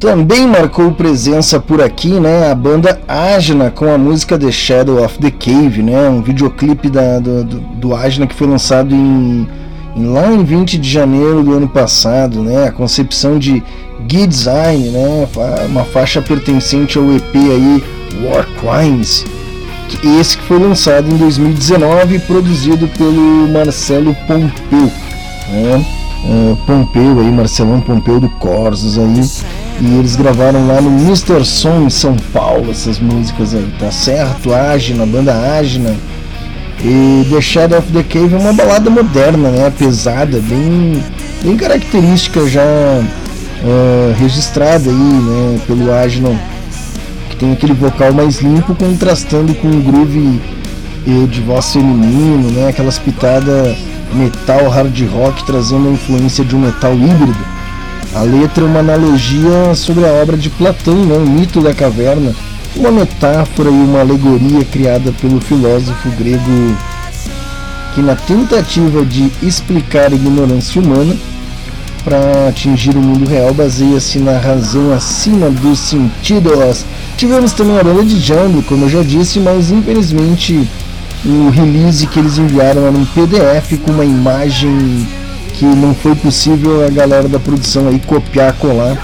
Também 0.00 0.46
marcou 0.46 0.90
presença 0.92 1.60
por 1.60 1.82
aqui, 1.82 2.18
né, 2.18 2.50
a 2.50 2.54
banda 2.54 2.98
Ajna 3.06 3.70
com 3.70 3.92
a 3.92 3.98
música 3.98 4.38
The 4.38 4.50
Shadow 4.50 5.04
of 5.04 5.18
the 5.18 5.30
Cave, 5.30 5.82
né, 5.82 6.08
um 6.08 6.22
videoclipe 6.22 6.88
da, 6.88 7.18
do, 7.18 7.44
do, 7.44 7.94
Ajna 7.94 8.26
que 8.26 8.34
foi 8.34 8.46
lançado 8.46 8.94
em, 8.94 9.46
em, 9.94 10.06
lá 10.06 10.32
em 10.32 10.42
20 10.42 10.78
de 10.78 10.88
janeiro 10.88 11.42
do 11.42 11.54
ano 11.54 11.68
passado, 11.68 12.42
né, 12.42 12.66
a 12.66 12.72
concepção 12.72 13.38
de 13.38 13.62
Gui 14.06 14.26
Design, 14.26 14.88
né, 14.88 15.28
uma 15.68 15.84
faixa 15.84 16.22
pertencente 16.22 16.96
ao 16.96 17.04
EP 17.14 17.34
aí 17.34 17.84
War 18.24 18.46
Crimes, 18.58 19.26
esse 20.20 20.36
que 20.36 20.44
foi 20.44 20.58
lançado 20.58 21.12
em 21.12 21.16
2019 21.16 22.18
produzido 22.20 22.88
pelo 22.88 23.48
Marcelo 23.48 24.14
Pompeu, 24.26 24.92
né, 25.48 25.86
uh, 26.24 26.56
Pompeu 26.66 27.20
aí, 27.20 27.30
Marcelão 27.30 27.80
Pompeu 27.80 28.20
do 28.20 28.28
Corsos 28.28 28.98
aí, 28.98 29.20
e 29.80 29.98
eles 29.98 30.16
gravaram 30.16 30.66
lá 30.66 30.80
no 30.80 30.90
Mr. 30.90 31.44
Som 31.44 31.82
em 31.82 31.90
São 31.90 32.16
Paulo 32.32 32.70
essas 32.70 32.98
músicas 32.98 33.54
aí, 33.54 33.72
tá 33.78 33.90
certo? 33.90 34.52
Agna, 34.52 35.06
banda 35.06 35.34
Agna. 35.34 35.94
E 36.82 37.26
The 37.30 37.40
Shadow 37.42 37.78
of 37.78 37.92
the 37.92 38.02
Cave 38.02 38.34
é 38.34 38.38
uma 38.38 38.54
balada 38.54 38.88
moderna, 38.88 39.50
né? 39.50 39.70
Pesada, 39.78 40.38
bem, 40.40 41.02
bem 41.42 41.56
característica 41.56 42.46
já 42.48 42.62
uh, 42.62 44.14
registrada 44.18 44.88
aí, 44.88 44.94
né? 44.94 45.60
Pelo 45.66 45.84
que 45.84 46.38
tem 47.40 47.52
aquele 47.52 47.72
vocal 47.72 48.12
mais 48.12 48.40
limpo 48.40 48.74
contrastando 48.74 49.54
com 49.54 49.68
o 49.68 49.80
groove 49.80 50.40
de 51.28 51.40
voz 51.40 51.72
feminino, 51.72 52.50
né? 52.50 52.68
Aquelas 52.68 52.98
pitadas 52.98 53.74
metal 54.12 54.68
hard 54.68 55.00
rock 55.10 55.44
trazendo 55.44 55.88
a 55.88 55.92
influência 55.92 56.44
de 56.44 56.54
um 56.54 56.60
metal 56.60 56.92
híbrido. 56.92 57.38
A 58.14 58.20
letra 58.20 58.64
é 58.64 58.66
uma 58.66 58.80
analogia 58.80 59.74
sobre 59.74 60.04
a 60.04 60.12
obra 60.12 60.36
de 60.36 60.50
Platão, 60.50 61.06
né, 61.06 61.16
o 61.16 61.26
mito 61.26 61.60
da 61.62 61.72
caverna, 61.72 62.34
uma 62.76 62.90
metáfora 62.90 63.70
e 63.70 63.72
uma 63.72 64.00
alegoria 64.00 64.64
criada 64.64 65.12
pelo 65.12 65.40
filósofo 65.40 66.10
grego 66.18 66.76
que 67.94 68.02
na 68.02 68.14
tentativa 68.16 69.04
de 69.04 69.30
explicar 69.42 70.12
a 70.12 70.14
ignorância 70.14 70.80
humana 70.80 71.16
para 72.04 72.48
atingir 72.48 72.96
o 72.96 73.00
mundo 73.00 73.28
real 73.28 73.54
baseia-se 73.54 74.18
na 74.18 74.38
razão 74.38 74.92
acima 74.92 75.48
dos 75.48 75.78
sentidos. 75.78 76.84
Tivemos 77.20 77.52
também 77.52 77.78
a 77.78 77.84
banda 77.84 78.02
de 78.02 78.18
Django, 78.18 78.62
como 78.62 78.86
eu 78.86 78.88
já 78.88 79.02
disse, 79.02 79.38
mas 79.40 79.70
infelizmente 79.70 80.66
o 81.22 81.50
release 81.50 82.06
que 82.06 82.18
eles 82.18 82.38
enviaram 82.38 82.86
era 82.86 82.96
um 82.96 83.04
PDF 83.04 83.78
com 83.84 83.90
uma 83.90 84.06
imagem 84.06 85.06
que 85.52 85.66
não 85.66 85.94
foi 85.94 86.14
possível 86.14 86.82
a 86.82 86.88
galera 86.88 87.28
da 87.28 87.38
produção 87.38 87.88
aí 87.88 88.00
copiar, 88.06 88.54
colar 88.54 88.96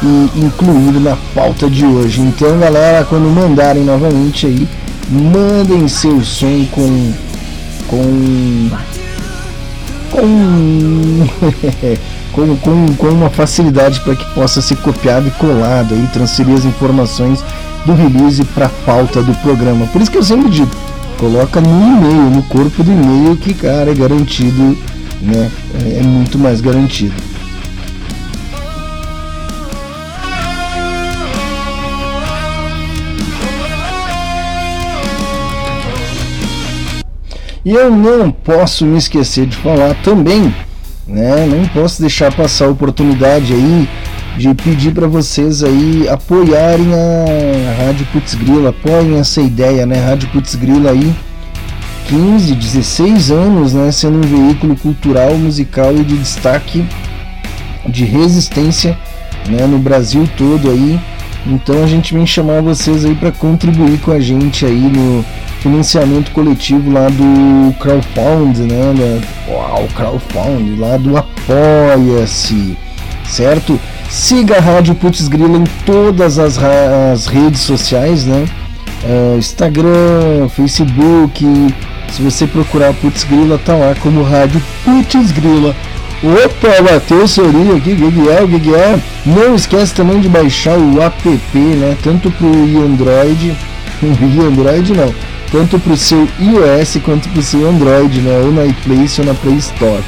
e 0.00 0.38
incluir 0.38 1.00
na 1.00 1.16
pauta 1.34 1.68
de 1.68 1.84
hoje. 1.84 2.20
Então, 2.20 2.60
galera, 2.60 3.04
quando 3.06 3.24
mandarem 3.24 3.82
novamente 3.82 4.46
aí, 4.46 4.68
mandem 5.10 5.88
seu 5.88 6.22
som 6.22 6.64
com 6.70 7.12
com 7.88 8.70
com 10.12 11.26
com, 12.32 12.56
com, 12.56 12.94
com 12.94 13.08
uma 13.08 13.30
facilidade 13.30 13.98
para 13.98 14.14
que 14.14 14.24
possa 14.32 14.62
ser 14.62 14.76
copiado 14.76 15.26
e 15.26 15.30
colado 15.32 15.94
aí, 15.94 16.08
transferir 16.12 16.54
as 16.54 16.64
informações 16.64 17.42
do 17.84 17.94
release 17.94 18.44
para 18.46 18.68
pauta 18.68 19.22
do 19.22 19.34
programa. 19.36 19.86
Por 19.86 20.00
isso 20.00 20.10
que 20.10 20.18
eu 20.18 20.22
sempre 20.22 20.50
digo, 20.50 20.70
coloca 21.18 21.60
no 21.60 21.68
e-mail, 21.68 22.30
no 22.30 22.42
corpo 22.44 22.82
do 22.82 22.92
e-mail 22.92 23.36
que 23.36 23.54
cara 23.54 23.90
é 23.90 23.94
garantido, 23.94 24.76
né? 25.20 25.50
É, 25.74 25.98
é 25.98 26.02
muito 26.02 26.38
mais 26.38 26.60
garantido. 26.60 27.14
E 37.64 37.72
eu 37.72 37.90
não 37.90 38.30
posso 38.30 38.84
me 38.84 38.98
esquecer 38.98 39.46
de 39.46 39.56
falar 39.56 39.94
também 40.02 40.52
né? 41.06 41.46
Não 41.46 41.66
posso 41.68 42.00
deixar 42.00 42.32
passar 42.32 42.66
a 42.66 42.70
oportunidade 42.70 43.52
aí 43.52 43.88
de 44.36 44.52
pedir 44.54 44.92
para 44.92 45.06
vocês 45.06 45.62
aí 45.62 46.08
apoiarem 46.08 46.86
a 46.92 47.84
Rádio 47.84 48.06
Putz 48.12 48.34
Grila, 48.34 48.70
apoiem 48.70 49.18
essa 49.18 49.40
ideia, 49.40 49.86
né? 49.86 50.04
Rádio 50.04 50.28
Putz 50.30 50.54
Grila 50.54 50.90
aí 50.90 51.14
15, 52.08 52.54
16 52.54 53.30
anos, 53.30 53.72
né, 53.72 53.90
sendo 53.90 54.18
um 54.18 54.20
veículo 54.20 54.76
cultural, 54.76 55.34
musical 55.36 55.94
e 55.96 56.04
de 56.04 56.16
destaque 56.16 56.84
de 57.88 58.04
resistência, 58.04 58.98
né, 59.48 59.66
no 59.66 59.78
Brasil 59.78 60.28
todo 60.36 60.70
aí. 60.70 61.00
Então 61.46 61.82
a 61.82 61.86
gente 61.86 62.14
vem 62.14 62.26
chamar 62.26 62.60
vocês 62.62 63.04
aí 63.04 63.14
para 63.14 63.30
contribuir 63.30 63.98
com 64.00 64.10
a 64.10 64.20
gente 64.20 64.64
aí 64.64 64.80
no 64.80 65.24
financiamento 65.60 66.30
coletivo 66.32 66.90
lá 66.90 67.08
do 67.08 67.74
crowdfund, 67.78 68.60
né? 68.60 69.20
Uau, 69.48 69.86
crowdfund 69.94 70.76
lá 70.78 70.96
do 70.96 71.16
Apoia-se, 71.16 72.76
certo? 73.26 73.78
Siga 74.14 74.58
a 74.58 74.60
Rádio 74.60 74.94
Putz 74.94 75.26
Grila 75.26 75.58
em 75.58 75.64
todas 75.84 76.38
as, 76.38 76.56
as 76.56 77.26
redes 77.26 77.62
sociais, 77.62 78.24
né? 78.24 78.46
Uh, 79.02 79.36
Instagram, 79.38 80.48
Facebook. 80.54 81.44
Se 82.12 82.22
você 82.22 82.46
procurar 82.46 82.94
Putz 82.94 83.24
Grila, 83.24 83.58
tá 83.58 83.74
lá 83.74 83.92
como 84.00 84.22
Rádio 84.22 84.62
Putz 84.84 85.32
Grila. 85.32 85.74
Opa, 86.22 86.80
bateu 86.80 87.24
o 87.24 87.28
sorinho 87.28 87.76
aqui, 87.76 87.92
Guiguel, 87.92 88.46
Guiguel. 88.46 89.00
Não 89.26 89.56
esquece 89.56 89.92
também 89.92 90.20
de 90.20 90.28
baixar 90.28 90.78
o 90.78 91.02
app, 91.02 91.28
né? 91.58 91.96
Tanto 92.00 92.30
pro 92.30 92.48
Android, 92.48 93.52
Android 94.00 94.92
não, 94.92 95.12
tanto 95.50 95.76
para 95.80 95.92
o 95.92 95.96
seu 95.96 96.26
iOS 96.38 96.98
quanto 97.04 97.28
para 97.30 97.40
o 97.40 97.42
seu 97.42 97.68
Android, 97.68 98.20
né? 98.20 98.40
ou 98.44 98.52
na 98.52 98.64
iPlace 98.64 99.20
ou 99.20 99.26
na 99.26 99.34
Play 99.34 99.56
Store. 99.56 100.04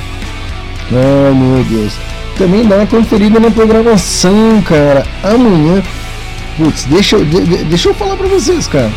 Ai 0.93 1.35
meu 1.35 1.65
Deus. 1.65 2.16
Também 2.39 2.67
dá 2.67 2.77
uma 2.77 2.87
conferida 2.87 3.41
na 3.41 3.51
programação, 3.51 4.61
cara. 4.63 5.07
Amanhã, 5.23 5.83
putz, 6.57 6.85
deixa, 6.85 7.19
de, 7.19 7.65
deixa 7.65 7.89
eu 7.89 7.95
falar 7.95 8.17
para 8.17 8.29
vocês, 8.29 8.67
cara. 8.67 8.91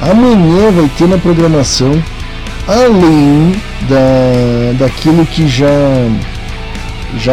Amanhã 0.00 0.72
vai 0.72 0.90
ter 0.98 1.06
na 1.06 1.16
programação, 1.16 2.02
além 2.66 3.52
da, 3.88 4.84
daquilo 4.84 5.24
que 5.24 5.46
já 5.46 5.68
já 7.18 7.32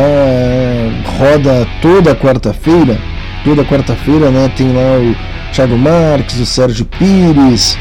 roda 1.17 1.65
toda 1.81 2.13
quarta-feira, 2.13 2.99
toda 3.43 3.63
quarta-feira, 3.63 4.29
né? 4.29 4.51
Tem 4.55 4.67
lá 4.71 4.99
o 4.99 5.15
Thiago 5.53 5.77
Marques, 5.77 6.39
o 6.39 6.45
Sérgio 6.45 6.85
Pires, 6.85 7.77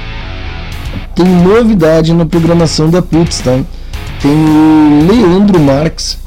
tem 1.14 1.26
novidade 1.26 2.14
na 2.14 2.24
programação 2.24 2.88
da 2.88 3.02
Putz, 3.02 3.40
tá? 3.40 3.58
Tem 4.22 4.32
o 4.32 5.06
Leandro 5.10 5.60
Marques, 5.60 6.18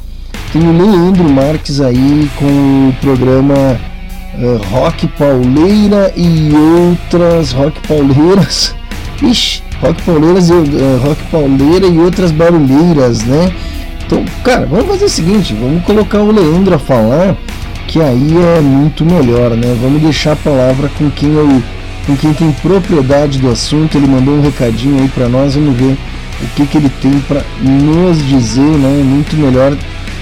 tem 0.52 0.68
o 0.68 0.72
Leandro 0.72 1.30
Marques 1.30 1.80
aí 1.80 2.30
com 2.36 2.89
o 2.89 2.93
programa 2.99 3.80
uh, 4.38 4.58
Rock 4.70 5.08
Pauleira 5.08 6.12
e 6.16 6.52
outras 6.89 7.54
Rock 7.54 7.80
Pauleiras. 7.88 8.76
Ixi, 9.24 9.64
Rock 9.82 10.02
Pauleiras 10.02 10.49
e 10.49 10.54
uh, 10.54 11.02
Rock 11.04 11.24
Pauleira 11.32 11.88
e 11.88 11.97
outras 11.99 12.32
barulheiras, 12.32 13.24
né? 13.24 13.52
Então, 14.06 14.26
cara, 14.43 14.66
vamos 14.66 14.88
fazer 14.88 15.06
o 15.06 15.10
seguinte, 15.10 15.54
vamos 15.54 15.86
colocar 15.86 16.20
o 16.20 16.32
Leandro 16.32 16.76
a 16.76 16.80
falar, 16.80 17.38
que 17.88 18.02
aí 18.02 18.36
é 18.58 18.60
muito 18.60 19.06
melhor, 19.06 19.52
né? 19.52 19.74
Vamos 19.82 20.02
deixar 20.02 20.34
a 20.34 20.36
palavra 20.36 20.89
com 20.97 21.10
quem 21.12 21.34
eu 21.34 21.64
com 22.06 22.18
quem 22.18 22.34
tem 22.34 22.52
propriedade 22.52 23.39
do 23.39 23.49
assunto. 23.49 23.97
Ele 23.97 24.08
mandou 24.08 24.34
um 24.34 24.41
recadinho 24.41 25.02
aí 25.02 25.08
para 25.08 25.30
nós, 25.30 25.56
vamos 25.56 25.78
ver 25.78 25.95
o 26.41 26.47
que, 26.56 26.66
que 26.66 26.78
ele 26.78 26.89
tem 27.02 27.20
para 27.22 27.41
nos 27.62 28.18
dizer, 28.28 28.62
né? 28.62 29.02
Muito 29.04 29.38
melhor 29.38 29.78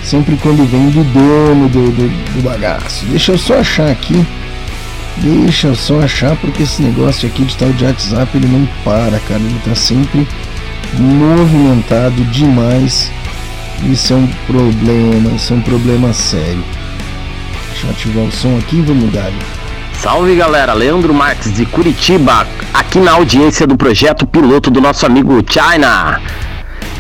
sempre 0.10 0.36
quando 0.38 0.66
vem 0.66 0.90
do 0.90 1.04
dono 1.04 1.70
do, 1.70 1.92
do, 1.92 2.10
do 2.34 2.42
bagaço. 2.42 3.06
Deixa 3.06 3.34
eu 3.34 3.38
só 3.38 3.60
achar 3.60 3.92
aqui. 3.92 4.26
Deixa 5.18 5.68
eu 5.68 5.76
só 5.76 6.00
achar, 6.00 6.36
porque 6.38 6.64
esse 6.64 6.82
negócio 6.82 7.28
aqui 7.28 7.44
de 7.44 7.56
tal 7.56 7.70
de 7.74 7.86
WhatsApp 7.86 8.36
ele 8.36 8.48
não 8.48 8.68
para, 8.84 9.20
cara. 9.28 9.40
Ele 9.40 9.62
tá 9.64 9.76
sempre 9.76 10.28
movimentado 10.98 12.24
demais. 12.26 13.12
Isso 13.84 14.14
é 14.14 14.16
um 14.16 14.28
problema, 14.48 15.32
isso 15.36 15.54
é 15.54 15.56
um 15.58 15.62
problema 15.62 16.12
sério. 16.12 16.64
Deixa 17.70 17.86
eu 17.86 17.92
ativar 17.92 18.24
o 18.24 18.32
som 18.32 18.58
aqui 18.58 18.78
e 18.78 18.82
vamos 18.82 19.14
dar. 19.14 19.32
Salve 19.94 20.36
galera, 20.36 20.74
Leandro 20.74 21.14
Marques 21.14 21.54
de 21.54 21.66
Curitiba, 21.66 22.48
aqui 22.74 23.00
na 23.00 23.12
audiência 23.12 23.68
do 23.68 23.78
projeto 23.78 24.26
piloto 24.26 24.72
do 24.72 24.82
nosso 24.82 25.06
amigo 25.06 25.44
China. 25.48 26.20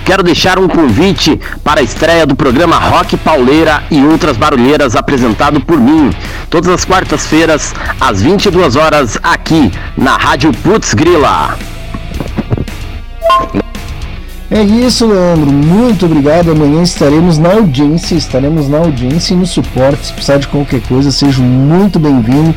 Quero 0.09 0.23
deixar 0.23 0.57
um 0.57 0.67
convite 0.67 1.39
para 1.63 1.81
a 1.81 1.83
estreia 1.83 2.25
do 2.25 2.35
programa 2.35 2.79
Rock 2.79 3.15
Pauleira 3.15 3.83
e 3.91 4.03
outras 4.03 4.35
barulheiras 4.37 4.95
apresentado 4.95 5.61
por 5.61 5.79
mim, 5.79 6.09
todas 6.49 6.67
as 6.67 6.83
quartas-feiras 6.83 7.75
às 8.01 8.19
22 8.19 8.75
horas 8.75 9.19
aqui 9.21 9.71
na 9.95 10.17
Rádio 10.17 10.51
Putz 10.63 10.95
Grila. 10.95 11.55
É 14.49 14.63
isso, 14.63 15.05
Leandro. 15.05 15.51
Muito 15.51 16.07
obrigado. 16.07 16.53
Amanhã 16.53 16.81
estaremos 16.81 17.37
na 17.37 17.49
audiência, 17.49 18.15
estaremos 18.15 18.67
na 18.67 18.79
audiência 18.79 19.35
e 19.35 19.37
no 19.37 19.45
suporte. 19.45 20.07
Se 20.07 20.13
precisar 20.13 20.37
de 20.37 20.47
qualquer 20.47 20.81
coisa, 20.87 21.11
seja 21.11 21.39
muito 21.39 21.99
bem-vindo. 21.99 22.55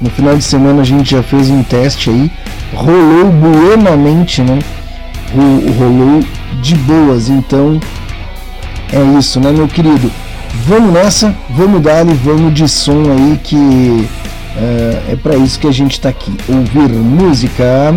No 0.00 0.08
final 0.08 0.36
de 0.36 0.44
semana 0.44 0.82
a 0.82 0.84
gente 0.84 1.10
já 1.10 1.22
fez 1.24 1.50
um 1.50 1.64
teste 1.64 2.10
aí, 2.10 2.30
rolou 2.72 3.24
buenamente, 3.32 4.40
né? 4.40 4.60
Rolou 5.76 6.22
de 6.62 6.74
boas, 6.76 7.28
então 7.28 7.78
é 8.92 9.02
isso, 9.18 9.40
né, 9.40 9.50
meu 9.50 9.66
querido? 9.66 10.08
Vamos 10.64 10.92
nessa, 10.92 11.34
vamos 11.50 11.82
dar 11.82 12.08
e 12.08 12.14
vamos 12.14 12.54
de 12.54 12.68
som 12.68 13.02
aí 13.10 13.36
que 13.42 13.56
uh, 13.56 14.06
é 15.10 15.16
para 15.20 15.34
isso 15.36 15.58
que 15.58 15.66
a 15.66 15.72
gente 15.72 15.94
está 15.94 16.10
aqui, 16.10 16.30
ouvir 16.48 16.88
música. 16.88 17.92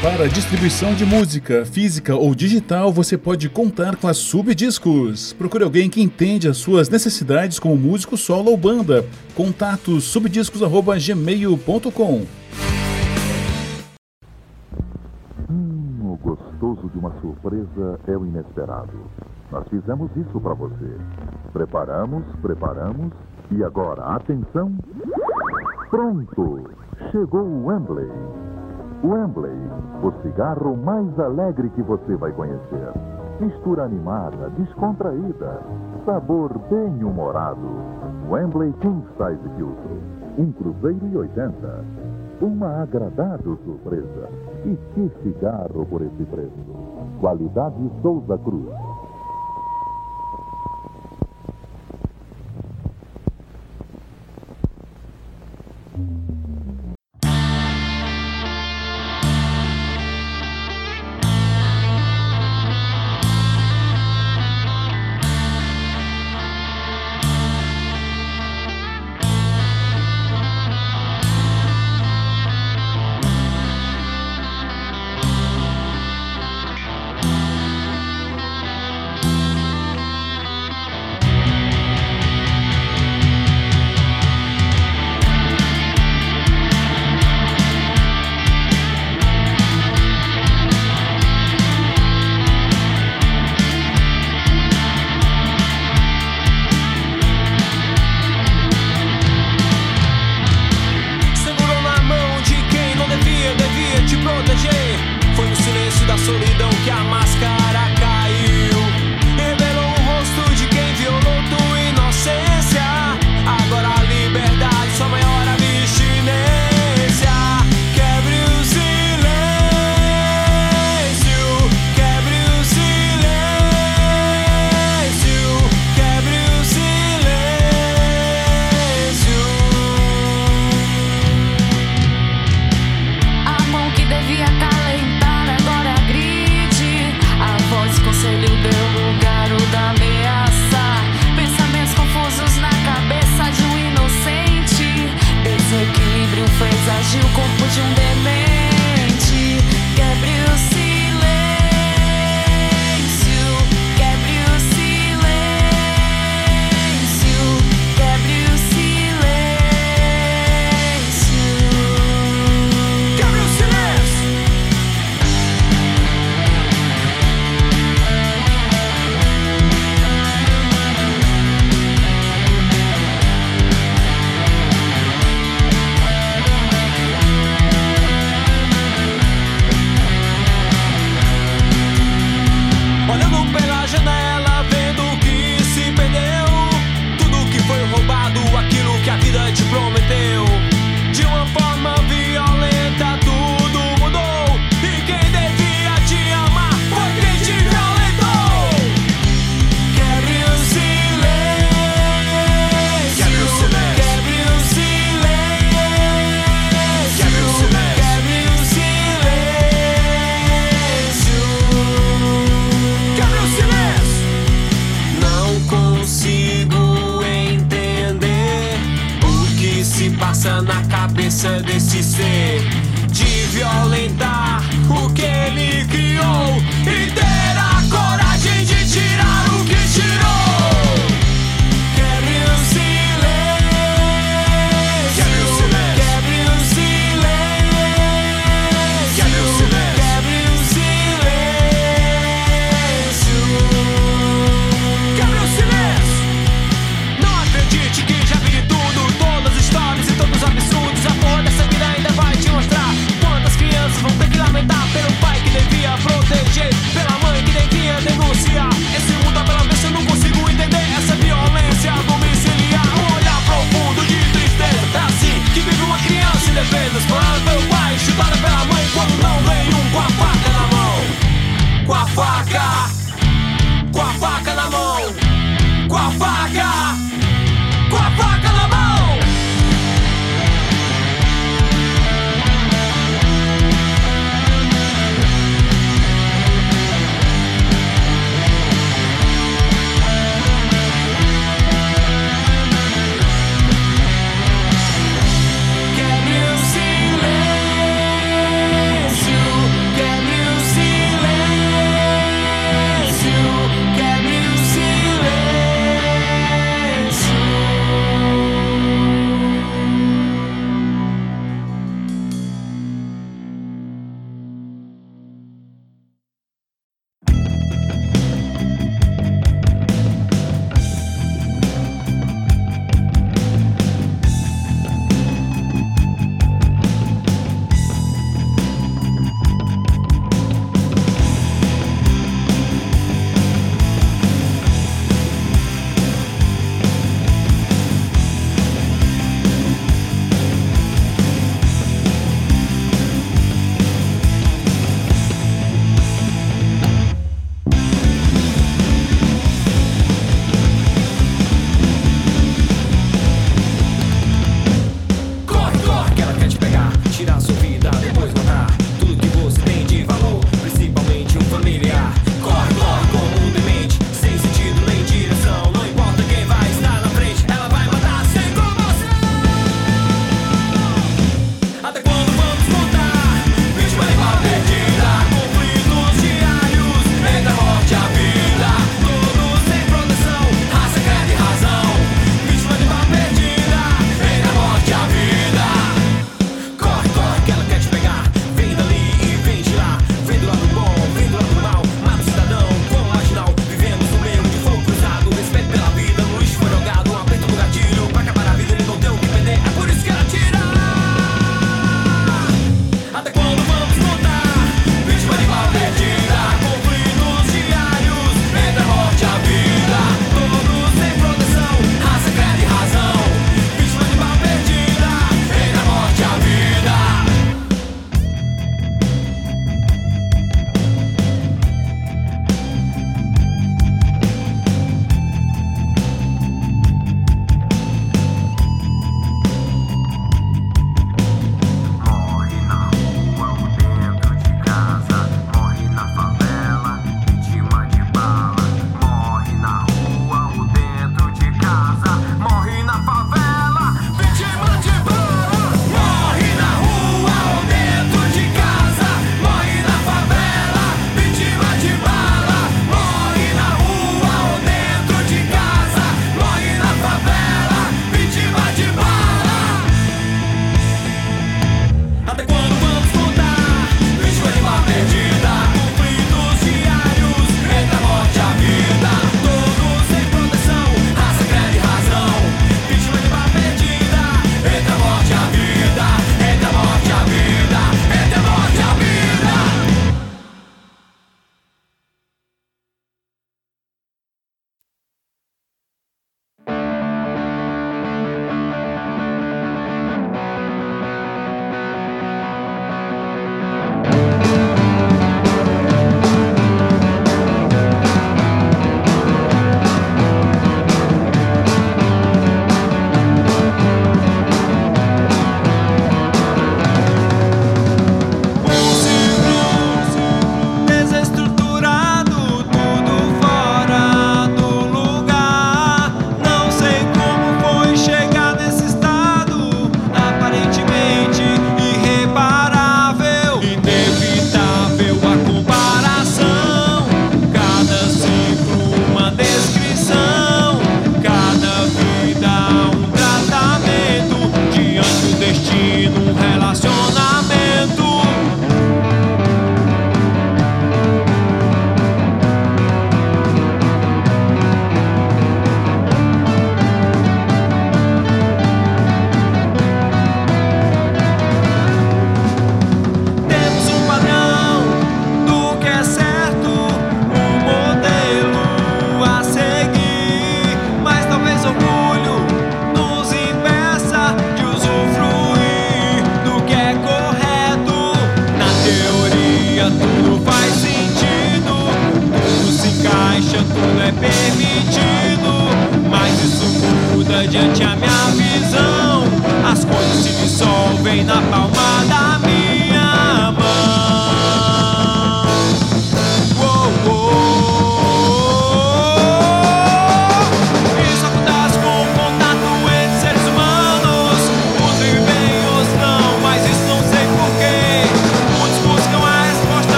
Para 0.00 0.28
distribuição 0.28 0.94
de 0.94 1.04
música, 1.04 1.66
física 1.66 2.14
ou 2.14 2.32
digital, 2.32 2.92
você 2.92 3.18
pode 3.18 3.48
contar 3.48 3.96
com 3.96 4.06
a 4.06 4.14
Subdiscos. 4.14 5.32
Procure 5.32 5.64
alguém 5.64 5.90
que 5.90 6.00
entende 6.00 6.46
as 6.46 6.58
suas 6.58 6.88
necessidades 6.88 7.58
como 7.58 7.76
músico 7.76 8.16
solo 8.16 8.52
ou 8.52 8.56
banda. 8.56 9.04
Contato 9.34 10.00
subdiscos@gmail.com. 10.00 12.22
gostoso 16.22 16.88
de 16.88 16.98
uma 16.98 17.10
surpresa 17.20 18.00
é 18.06 18.16
o 18.16 18.26
inesperado. 18.26 18.98
Nós 19.50 19.66
fizemos 19.68 20.10
isso 20.16 20.40
para 20.40 20.54
você. 20.54 20.96
Preparamos, 21.52 22.24
preparamos 22.42 23.12
e 23.50 23.64
agora, 23.64 24.02
atenção! 24.04 24.72
Pronto! 25.90 26.70
Chegou 27.10 27.42
o 27.42 27.66
Wembley. 27.66 28.10
Wembley, 29.02 29.56
o 30.02 30.12
cigarro 30.22 30.76
mais 30.76 31.18
alegre 31.18 31.70
que 31.70 31.82
você 31.82 32.16
vai 32.16 32.32
conhecer. 32.32 32.92
Mistura 33.40 33.84
animada, 33.84 34.50
descontraída, 34.58 35.62
sabor 36.04 36.58
bem 36.68 37.04
humorado. 37.04 37.68
Wembley 38.28 38.72
King 38.80 39.02
Size 39.16 39.48
Filtro, 39.56 39.98
um 40.36 40.52
cruzeiro 40.52 41.06
e 41.06 41.16
oitenta 41.16 41.84
uma 42.40 42.82
agradável 42.82 43.58
surpresa. 43.64 44.28
E 44.64 44.76
que 44.94 45.10
cigarro 45.22 45.86
por 45.86 46.02
esse 46.02 46.24
preço! 46.24 46.52
Qualidade 47.20 47.90
Souza 48.02 48.38
Cruz. 48.38 48.87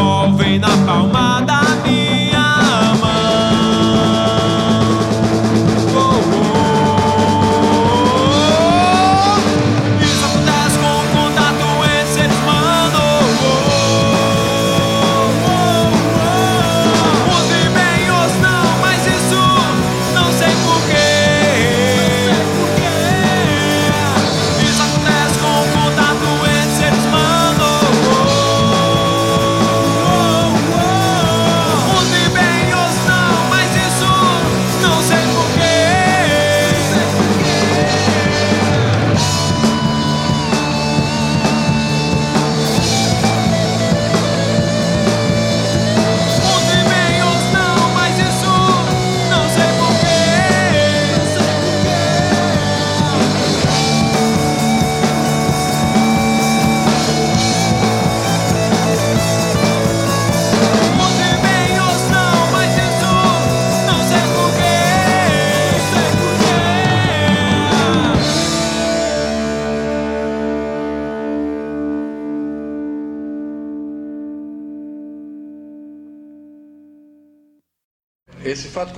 sol 0.00 0.32
vem 0.32 0.58
na 0.58 0.68
palma. 0.86 1.29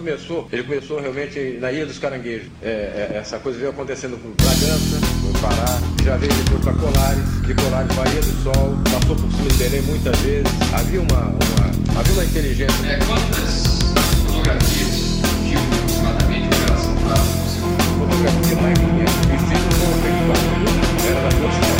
começou, 0.02 0.48
ele 0.52 0.64
começou 0.64 1.00
realmente 1.00 1.58
na 1.60 1.70
Ilha 1.70 1.86
dos 1.86 1.98
Caranguejos. 1.98 2.48
É, 2.60 2.68
é, 3.12 3.18
essa 3.18 3.38
coisa 3.38 3.58
veio 3.58 3.70
acontecendo 3.70 4.20
com 4.20 4.30
Bragança, 4.30 5.00
com 5.22 5.32
Pará, 5.40 5.78
já 6.04 6.16
veio 6.16 6.32
depois 6.34 6.64
para 6.64 6.72
Colares, 6.74 7.46
de 7.46 7.54
Colares 7.54 7.94
Bahia 7.94 8.20
do 8.20 8.42
Sol, 8.42 8.76
passou 8.84 9.16
por 9.16 9.30
cima 9.30 9.48
de 9.48 9.56
Belém 9.56 9.82
muitas 9.82 10.18
vezes. 10.18 10.52
Havia 10.74 11.00
uma, 11.00 11.20
uma, 11.20 12.00
havia 12.00 12.12
uma 12.14 12.24
inteligência. 12.24 12.86
É, 12.86 12.98
quantas 13.06 13.78
fotografias 14.26 15.22
de 15.46 15.54
aproximadamente 15.54 16.48
Operação 16.48 16.96
Prazo 16.96 17.30
você 17.46 17.60
Fotografia 17.98 18.56
mais 18.56 18.78
minha, 18.78 19.04
e 19.04 19.38
fiz 19.38 19.62
com 19.62 19.86
o 19.86 20.02
feito 20.02 20.22
para 20.26 20.38
né? 20.62 21.10
era 21.10 21.20
da 21.20 21.30
Força 21.30 21.71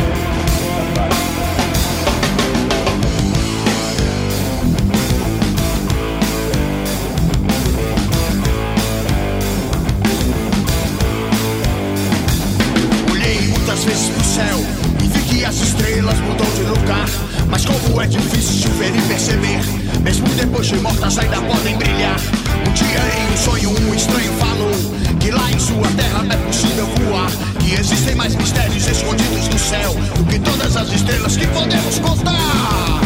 as 15.53 15.61
estrelas 15.61 16.19
mudam 16.21 16.47
de 16.55 16.63
lugar. 16.63 17.07
Mas 17.47 17.65
como 17.65 18.01
é 18.01 18.07
difícil 18.07 18.71
ver 18.71 18.95
e 18.95 19.01
perceber, 19.01 19.61
mesmo 20.01 20.27
depois 20.29 20.67
de 20.67 20.75
mortas 20.77 21.17
ainda 21.19 21.39
podem 21.41 21.77
brilhar. 21.77 22.19
Um 22.67 22.73
dia 22.73 23.01
em 23.19 23.33
um 23.33 23.37
sonho, 23.37 23.69
um 23.69 23.93
estranho 23.93 24.33
falou 24.33 24.71
que 25.19 25.31
lá 25.31 25.51
em 25.51 25.59
sua 25.59 25.87
terra 25.95 26.23
não 26.23 26.33
é 26.33 26.37
possível 26.37 26.87
voar. 26.87 27.31
Que 27.59 27.73
existem 27.79 28.15
mais 28.15 28.35
mistérios 28.35 28.87
escondidos 28.87 29.47
no 29.47 29.59
céu 29.59 29.93
do 30.17 30.25
que 30.25 30.39
todas 30.39 30.75
as 30.75 30.91
estrelas 30.91 31.37
que 31.37 31.45
podemos 31.47 31.99
contar. 31.99 33.01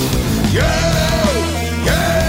Yeah, 0.53 0.63
yeah. 1.85 2.26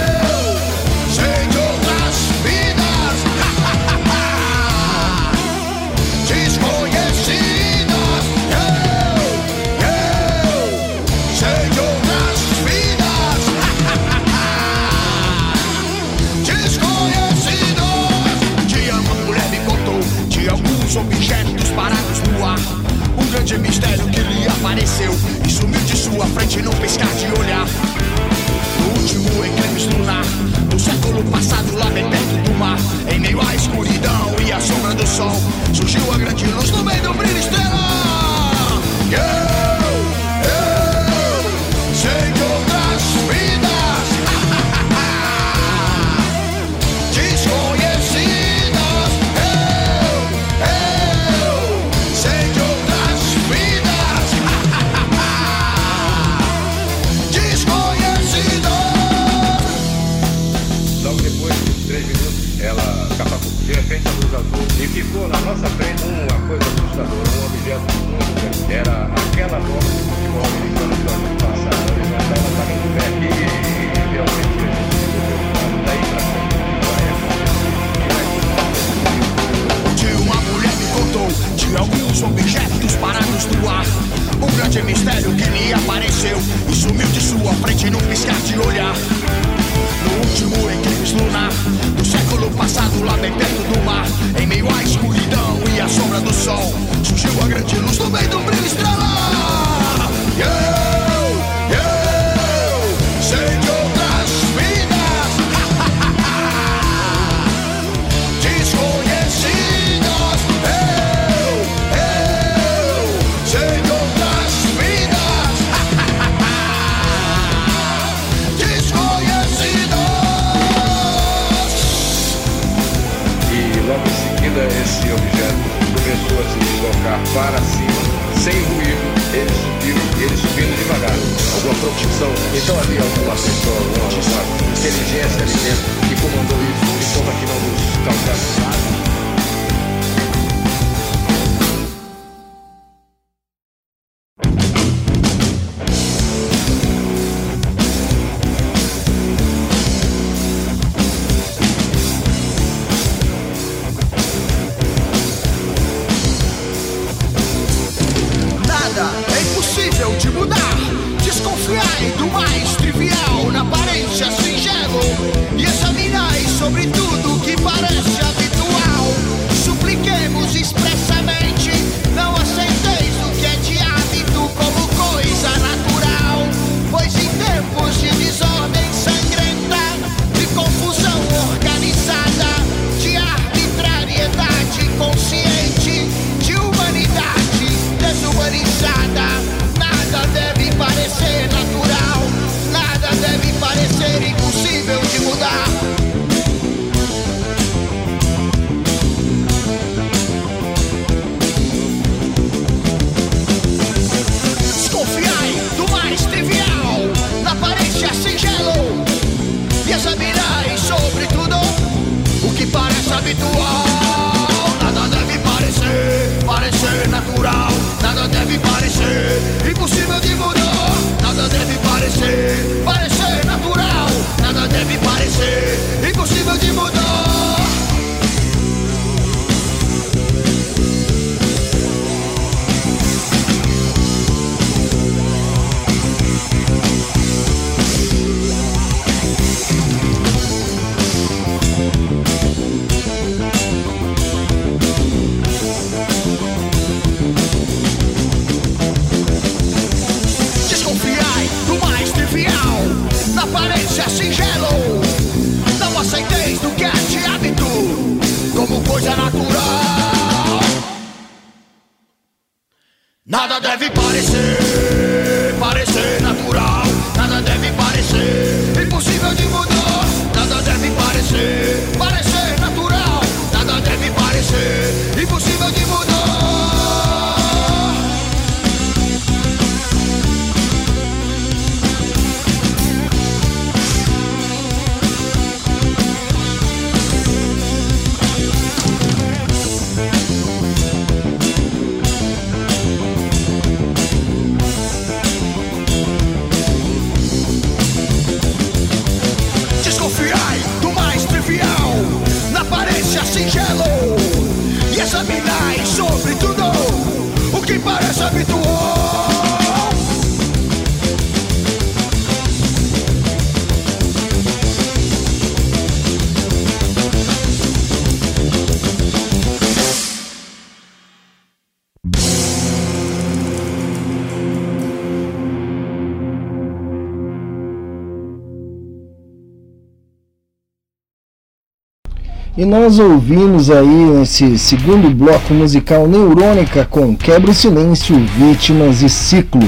E 332.58 332.64
nós 332.64 332.98
ouvimos 332.98 333.70
aí 333.70 333.86
nesse 333.86 334.58
segundo 334.58 335.08
bloco 335.14 335.54
musical 335.54 336.08
Neurônica 336.08 336.84
com 336.90 337.14
Quebra 337.16 337.52
o 337.52 337.54
Silêncio, 337.54 338.18
Vítimas 338.36 339.00
e 339.00 339.08
Ciclo. 339.08 339.62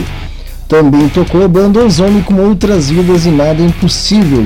Também 0.67 1.09
tocou 1.09 1.45
a 1.45 1.47
banda 1.47 1.85
Ozone 1.85 2.21
com 2.23 2.35
Outras 2.35 2.91
Vidas 2.91 3.27
e 3.27 3.31
Nada 3.31 3.63
Impossível. 3.63 4.45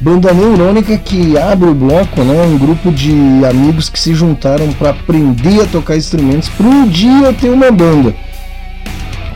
Banda 0.00 0.32
Neurônica 0.32 0.96
que 0.98 1.36
abre 1.36 1.68
o 1.68 1.74
bloco, 1.74 2.22
né? 2.22 2.40
Um 2.44 2.58
grupo 2.58 2.92
de 2.92 3.12
amigos 3.44 3.88
que 3.88 3.98
se 3.98 4.14
juntaram 4.14 4.72
para 4.74 4.90
aprender 4.90 5.60
a 5.60 5.66
tocar 5.66 5.96
instrumentos 5.96 6.48
para 6.48 6.66
um 6.68 6.86
dia 6.86 7.32
ter 7.32 7.50
uma 7.50 7.72
banda. 7.72 8.14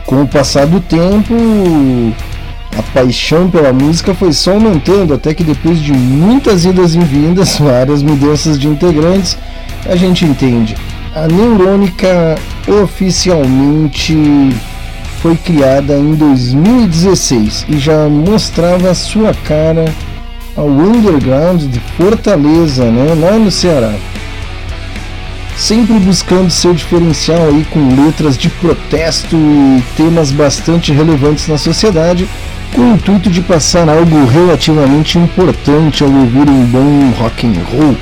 Com 0.05 0.21
o 0.21 0.27
passar 0.29 0.65
do 0.65 0.79
tempo, 0.79 1.33
a 2.77 2.83
paixão 2.93 3.49
pela 3.49 3.71
música 3.71 4.13
foi 4.13 4.33
só 4.33 4.51
aumentando 4.51 5.13
até 5.13 5.33
que 5.33 5.43
depois 5.43 5.79
de 5.79 5.93
muitas 5.93 6.65
idas 6.65 6.93
e 6.93 6.99
vindas, 6.99 7.57
várias 7.59 8.03
mudanças 8.03 8.59
de 8.59 8.67
integrantes, 8.67 9.37
a 9.85 9.95
gente 9.95 10.25
entende. 10.25 10.75
A 11.15 11.27
Neurônica 11.27 12.35
oficialmente 12.83 14.15
foi 15.21 15.37
criada 15.37 15.97
em 15.97 16.13
2016 16.13 17.65
e 17.69 17.77
já 17.79 18.09
mostrava 18.09 18.93
sua 18.93 19.33
cara 19.33 19.85
ao 20.55 20.67
underground 20.67 21.63
de 21.63 21.79
Fortaleza, 21.97 22.85
né, 22.85 23.15
lá 23.19 23.37
no 23.37 23.49
Ceará 23.49 23.93
sempre 25.57 25.99
buscando 25.99 26.49
seu 26.49 26.73
diferencial 26.73 27.47
aí 27.47 27.65
com 27.71 28.03
letras 28.05 28.37
de 28.37 28.49
protesto 28.49 29.35
e 29.35 29.83
temas 29.95 30.31
bastante 30.31 30.91
relevantes 30.91 31.47
na 31.47 31.57
sociedade, 31.57 32.27
com 32.73 32.81
o 32.81 32.93
intuito 32.95 33.29
de 33.29 33.41
passar 33.41 33.87
algo 33.87 34.25
relativamente 34.25 35.17
importante 35.17 36.03
ao 36.03 36.09
ouvir 36.09 36.49
um 36.49 36.65
bom 36.65 37.11
rock 37.17 37.47
and 37.47 37.53
roll. 37.71 37.95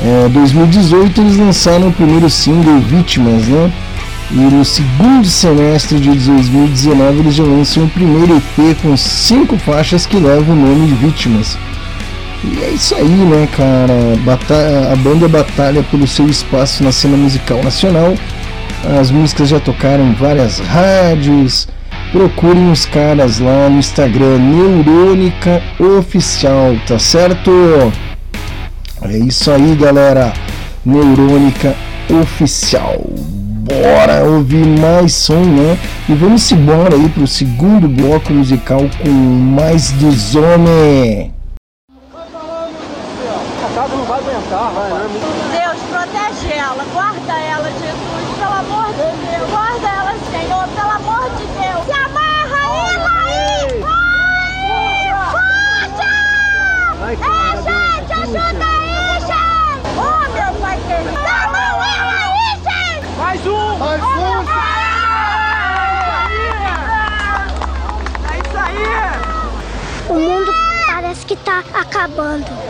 É, 0.00 0.28
2018 0.28 1.20
eles 1.20 1.36
lançaram 1.36 1.88
o 1.88 1.92
primeiro 1.92 2.30
single 2.30 2.80
Vítimas, 2.80 3.46
né? 3.46 3.70
E 4.30 4.36
no 4.36 4.64
segundo 4.64 5.26
semestre 5.26 5.98
de 5.98 6.10
2019 6.10 7.18
eles 7.20 7.34
já 7.34 7.44
lançam 7.44 7.84
o 7.84 7.88
primeiro 7.88 8.36
EP 8.36 8.76
com 8.82 8.96
cinco 8.96 9.56
faixas 9.56 10.06
que 10.06 10.16
levam 10.16 10.54
o 10.54 10.58
nome 10.58 10.86
de 10.86 10.94
Vítimas. 10.94 11.56
E 12.44 12.62
é 12.62 12.70
isso 12.70 12.94
aí, 12.94 13.08
né, 13.08 13.48
cara? 13.56 14.92
a 14.92 14.96
banda 14.96 15.28
batalha 15.28 15.82
pelo 15.90 16.06
seu 16.06 16.28
espaço 16.28 16.82
na 16.84 16.92
cena 16.92 17.16
musical 17.16 17.62
nacional. 17.62 18.14
As 19.00 19.10
músicas 19.10 19.48
já 19.48 19.58
tocaram 19.58 20.06
em 20.06 20.14
várias 20.14 20.60
rádios. 20.60 21.68
Procurem 22.12 22.70
os 22.70 22.86
caras 22.86 23.38
lá 23.38 23.68
no 23.68 23.78
Instagram 23.78 24.38
Neurônica 24.38 25.62
Oficial, 25.98 26.76
tá 26.86 26.98
certo? 26.98 27.50
É 29.02 29.18
isso 29.18 29.50
aí, 29.50 29.74
galera. 29.74 30.32
Neurônica 30.86 31.74
Oficial 32.22 33.04
bora 33.68 34.24
ouvir 34.24 34.66
mais 34.66 35.12
som, 35.12 35.44
né? 35.44 35.78
E 36.08 36.14
vamos 36.14 36.50
embora 36.50 36.96
aí 36.96 37.08
pro 37.10 37.26
segundo 37.26 37.86
bloco 37.86 38.32
musical 38.32 38.80
com 39.02 39.10
mais 39.10 39.90
dos 39.92 40.34
homens. 40.34 41.37
Vai 44.46 44.90
né? 44.92 45.08
Deus, 45.50 45.80
protege 45.90 46.52
ela, 46.54 46.84
guarda 46.92 47.32
ela, 47.32 47.70
Jesus, 47.70 48.36
pelo 48.38 48.52
amor 48.52 48.86
de 48.88 49.10
Deus. 49.26 49.50
Guarda 49.50 49.88
ela, 49.88 50.14
Senhor, 50.30 50.68
pelo 50.68 50.90
amor 50.90 51.30
de 51.30 51.46
Deus. 51.46 51.84
Se 51.86 51.92
amarra 51.92 52.60
ela 52.92 53.12
aí! 53.24 53.80
Vai! 53.80 54.48
Força! 55.32 56.10
É, 57.04 57.16
gente, 57.56 58.12
ajuda 58.12 58.64
aí, 58.64 59.20
gente! 59.20 59.88
Oh, 59.96 60.22
meu 60.32 60.50
pai 60.60 60.78
querido! 60.86 61.22
Dá 61.22 61.40
mão 61.48 61.76
ela 61.84 62.14
aí, 62.24 62.48
gente! 62.62 63.06
Mais 63.18 63.46
um! 63.46 63.78
Mais 63.78 64.02
um! 64.02 64.06
É 68.24 68.34
isso 68.38 68.58
aí! 68.58 68.78
O 70.08 70.14
mundo 70.14 70.52
parece 70.86 71.26
que 71.26 71.36
tá 71.36 71.64
acabando. 71.74 72.67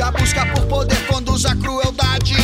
A 0.00 0.10
busca 0.12 0.44
por 0.46 0.66
poder 0.66 1.06
conduz 1.06 1.46
à 1.46 1.56
crueldade. 1.56 2.36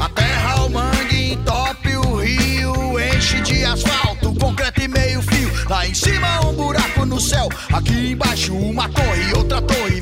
A 0.00 0.08
terra, 0.08 0.64
o 0.64 0.70
mangue, 0.70 1.34
entope 1.34 1.96
o 1.96 2.16
rio. 2.16 2.98
Enche 2.98 3.40
de 3.42 3.64
asfalto, 3.64 4.34
concreto 4.34 4.80
e 4.82 4.88
meio 4.88 5.20
fio. 5.20 5.50
Lá 5.68 5.86
em 5.86 5.94
cima, 5.94 6.40
um 6.46 6.54
buraco 6.54 7.04
no 7.04 7.20
céu. 7.20 7.48
Aqui 7.72 8.12
embaixo, 8.12 8.54
uma 8.54 8.88
torre, 8.88 9.32
outra 9.36 9.60
torre. 9.60 9.93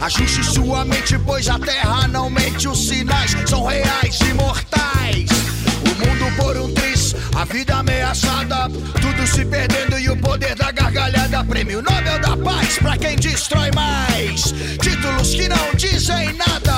Ajuste 0.00 0.44
sua 0.44 0.84
mente, 0.84 1.18
pois 1.18 1.48
a 1.48 1.58
terra 1.58 2.06
não 2.08 2.28
mente. 2.30 2.68
Os 2.68 2.88
sinais 2.88 3.34
são 3.46 3.64
reais 3.64 4.18
e 4.20 4.34
mortais. 4.34 5.30
O 5.84 6.06
mundo 6.06 6.36
por 6.36 6.56
um 6.56 6.72
triz, 6.72 7.14
a 7.34 7.44
vida 7.44 7.76
ameaçada. 7.76 8.68
Tudo 9.00 9.26
se 9.26 9.44
perdendo 9.44 9.98
e 9.98 10.08
o 10.08 10.16
poder 10.16 10.54
da 10.54 10.70
gargalhada. 10.70 11.44
Prêmio 11.44 11.82
Nobel 11.82 12.18
da 12.20 12.36
Paz 12.36 12.78
pra 12.78 12.96
quem 12.96 13.16
destrói 13.16 13.70
mais. 13.74 14.52
Títulos 14.80 15.34
que 15.34 15.48
não 15.48 15.74
dizem 15.74 16.32
nada. 16.34 16.72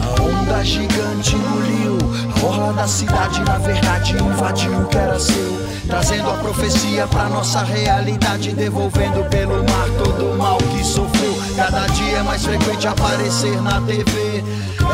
A 0.00 0.22
onda 0.22 0.64
gigante 0.64 1.34
engoliu 1.34 2.07
orla 2.42 2.72
da 2.72 2.86
cidade, 2.86 3.40
na 3.42 3.58
verdade 3.58 4.16
invadiu 4.16 4.80
o 4.80 4.86
que 4.86 4.96
era 4.96 5.18
seu. 5.18 5.68
Trazendo 5.86 6.30
a 6.30 6.34
profecia 6.34 7.06
pra 7.06 7.28
nossa 7.28 7.62
realidade, 7.62 8.52
devolvendo 8.52 9.28
pelo 9.30 9.64
mar 9.64 9.88
todo 9.96 10.32
o 10.32 10.38
mal 10.38 10.58
que 10.58 10.84
sofreu. 10.84 11.34
Cada 11.56 11.86
dia 11.86 12.18
é 12.18 12.22
mais 12.22 12.44
frequente 12.44 12.86
aparecer 12.86 13.60
na 13.62 13.80
TV. 13.80 14.44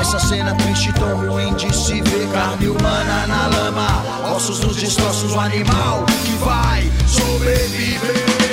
Essa 0.01 0.19
cena 0.19 0.55
triste, 0.55 0.93
tão 0.93 1.29
ruim 1.29 1.55
de 1.55 1.75
se 1.75 2.01
ver. 2.01 2.29
Carne 2.33 2.69
humana 2.69 3.27
na 3.27 3.47
lama, 3.49 3.87
ossos 4.35 4.61
dos 4.61 4.77
destroços, 4.77 5.33
o 5.33 5.41
animal 5.41 6.05
que 6.25 6.33
vai 6.45 6.91
sobreviver. 7.07 8.44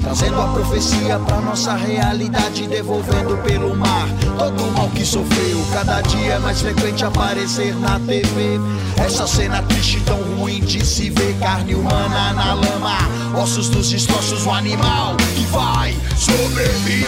trazendo 0.00 0.40
a 0.40 0.48
profecia 0.48 1.18
pra 1.18 1.40
nossa 1.40 1.74
realidade, 1.74 2.66
devolvendo 2.66 3.36
pelo 3.42 3.76
mar 3.76 4.08
todo 4.38 4.64
o 4.64 4.72
mal 4.72 4.88
que 4.90 5.04
sofreu. 5.04 5.58
Cada 5.72 6.00
dia 6.02 6.34
é 6.34 6.38
mais 6.38 6.60
frequente 6.60 7.04
aparecer 7.04 7.74
na 7.76 7.98
TV. 8.00 8.60
Essa 8.96 9.26
cena 9.26 9.62
triste, 9.62 10.00
tão 10.00 10.20
ruim 10.36 10.60
de 10.60 10.84
se 10.84 11.10
ver, 11.10 11.34
carne 11.38 11.74
humana 11.74 12.32
na 12.32 12.54
lama, 12.54 12.98
ossos 13.40 13.68
dos 13.68 13.90
destroços, 13.90 14.44
o 14.46 14.50
animal 14.50 15.16
que 15.36 15.44
vai 15.46 15.94
sobreviver. 16.16 17.06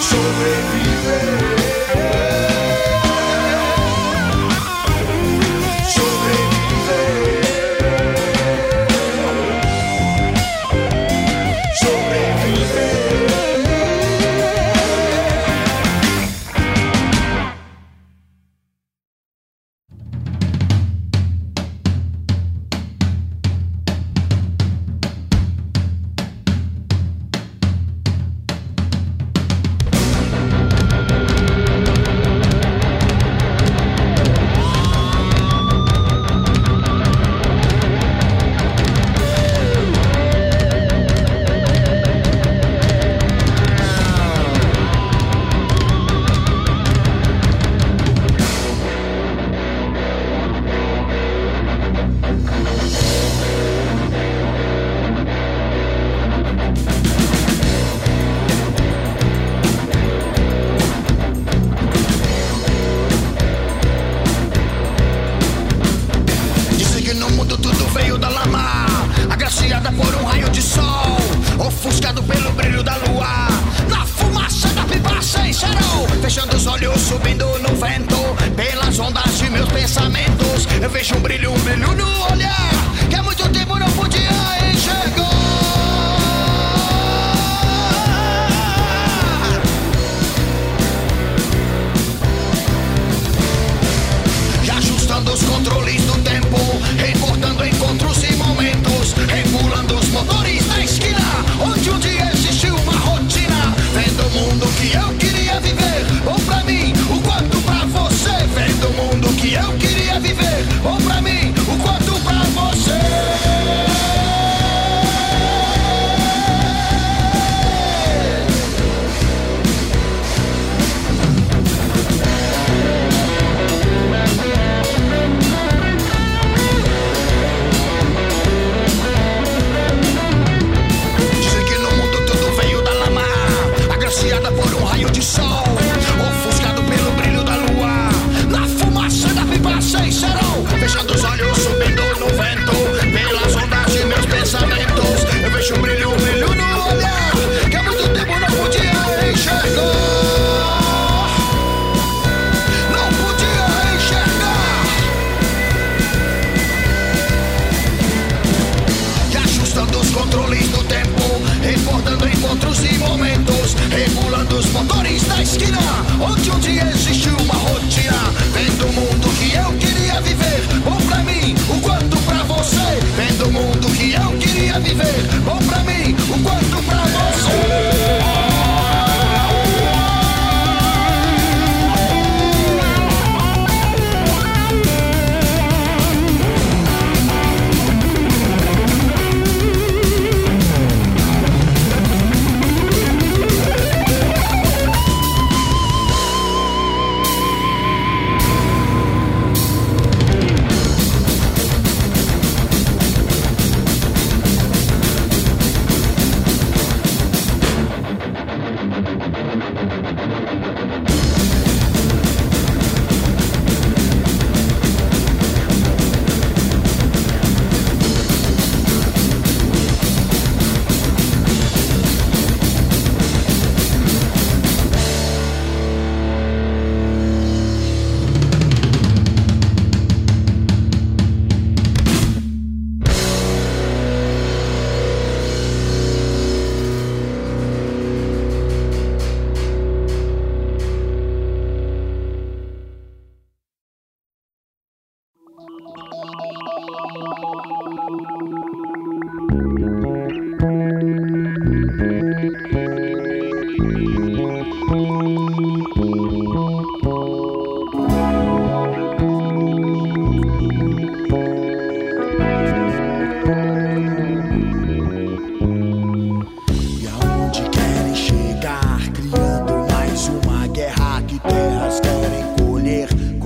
Sobreviver. 0.00 0.75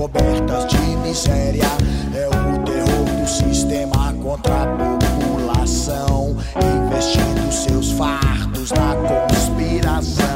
cobertas 0.00 0.66
de 0.66 0.96
miséria. 0.96 1.66
É 2.14 2.26
o 2.26 2.58
terror 2.64 3.20
do 3.20 3.28
sistema 3.28 4.14
contra 4.22 4.62
a 4.62 4.66
população, 4.96 6.34
investindo 6.56 7.52
seus 7.52 7.92
fardos 7.92 8.70
na 8.70 8.94
conspiração. 8.96 10.29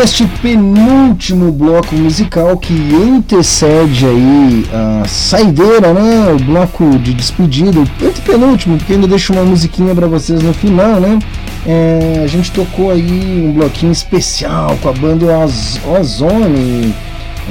Neste 0.00 0.26
penúltimo 0.40 1.52
bloco 1.52 1.94
musical 1.94 2.56
que 2.56 2.72
antecede 2.94 4.06
aí 4.06 4.66
a 4.72 5.06
saideira, 5.06 5.92
né? 5.92 6.32
O 6.32 6.42
bloco 6.42 6.98
de 6.98 7.12
despedida, 7.12 7.78
o 7.78 8.22
penúltimo, 8.24 8.78
porque 8.78 8.94
ainda 8.94 9.06
deixo 9.06 9.34
uma 9.34 9.42
musiquinha 9.42 9.94
para 9.94 10.06
vocês 10.06 10.42
no 10.42 10.54
final, 10.54 10.98
né? 10.98 11.18
É, 11.66 12.22
a 12.24 12.26
gente 12.26 12.50
tocou 12.50 12.90
aí 12.90 13.44
um 13.46 13.52
bloquinho 13.52 13.92
especial 13.92 14.74
com 14.80 14.88
a 14.88 14.92
banda 14.92 15.38
Oz 15.38 15.78
Ozone, 15.84 16.94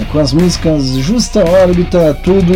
é, 0.01 0.05
com 0.11 0.17
as 0.17 0.34
músicas 0.34 0.97
Justa 0.97 1.47
Órbita, 1.47 2.17
Tudo 2.23 2.51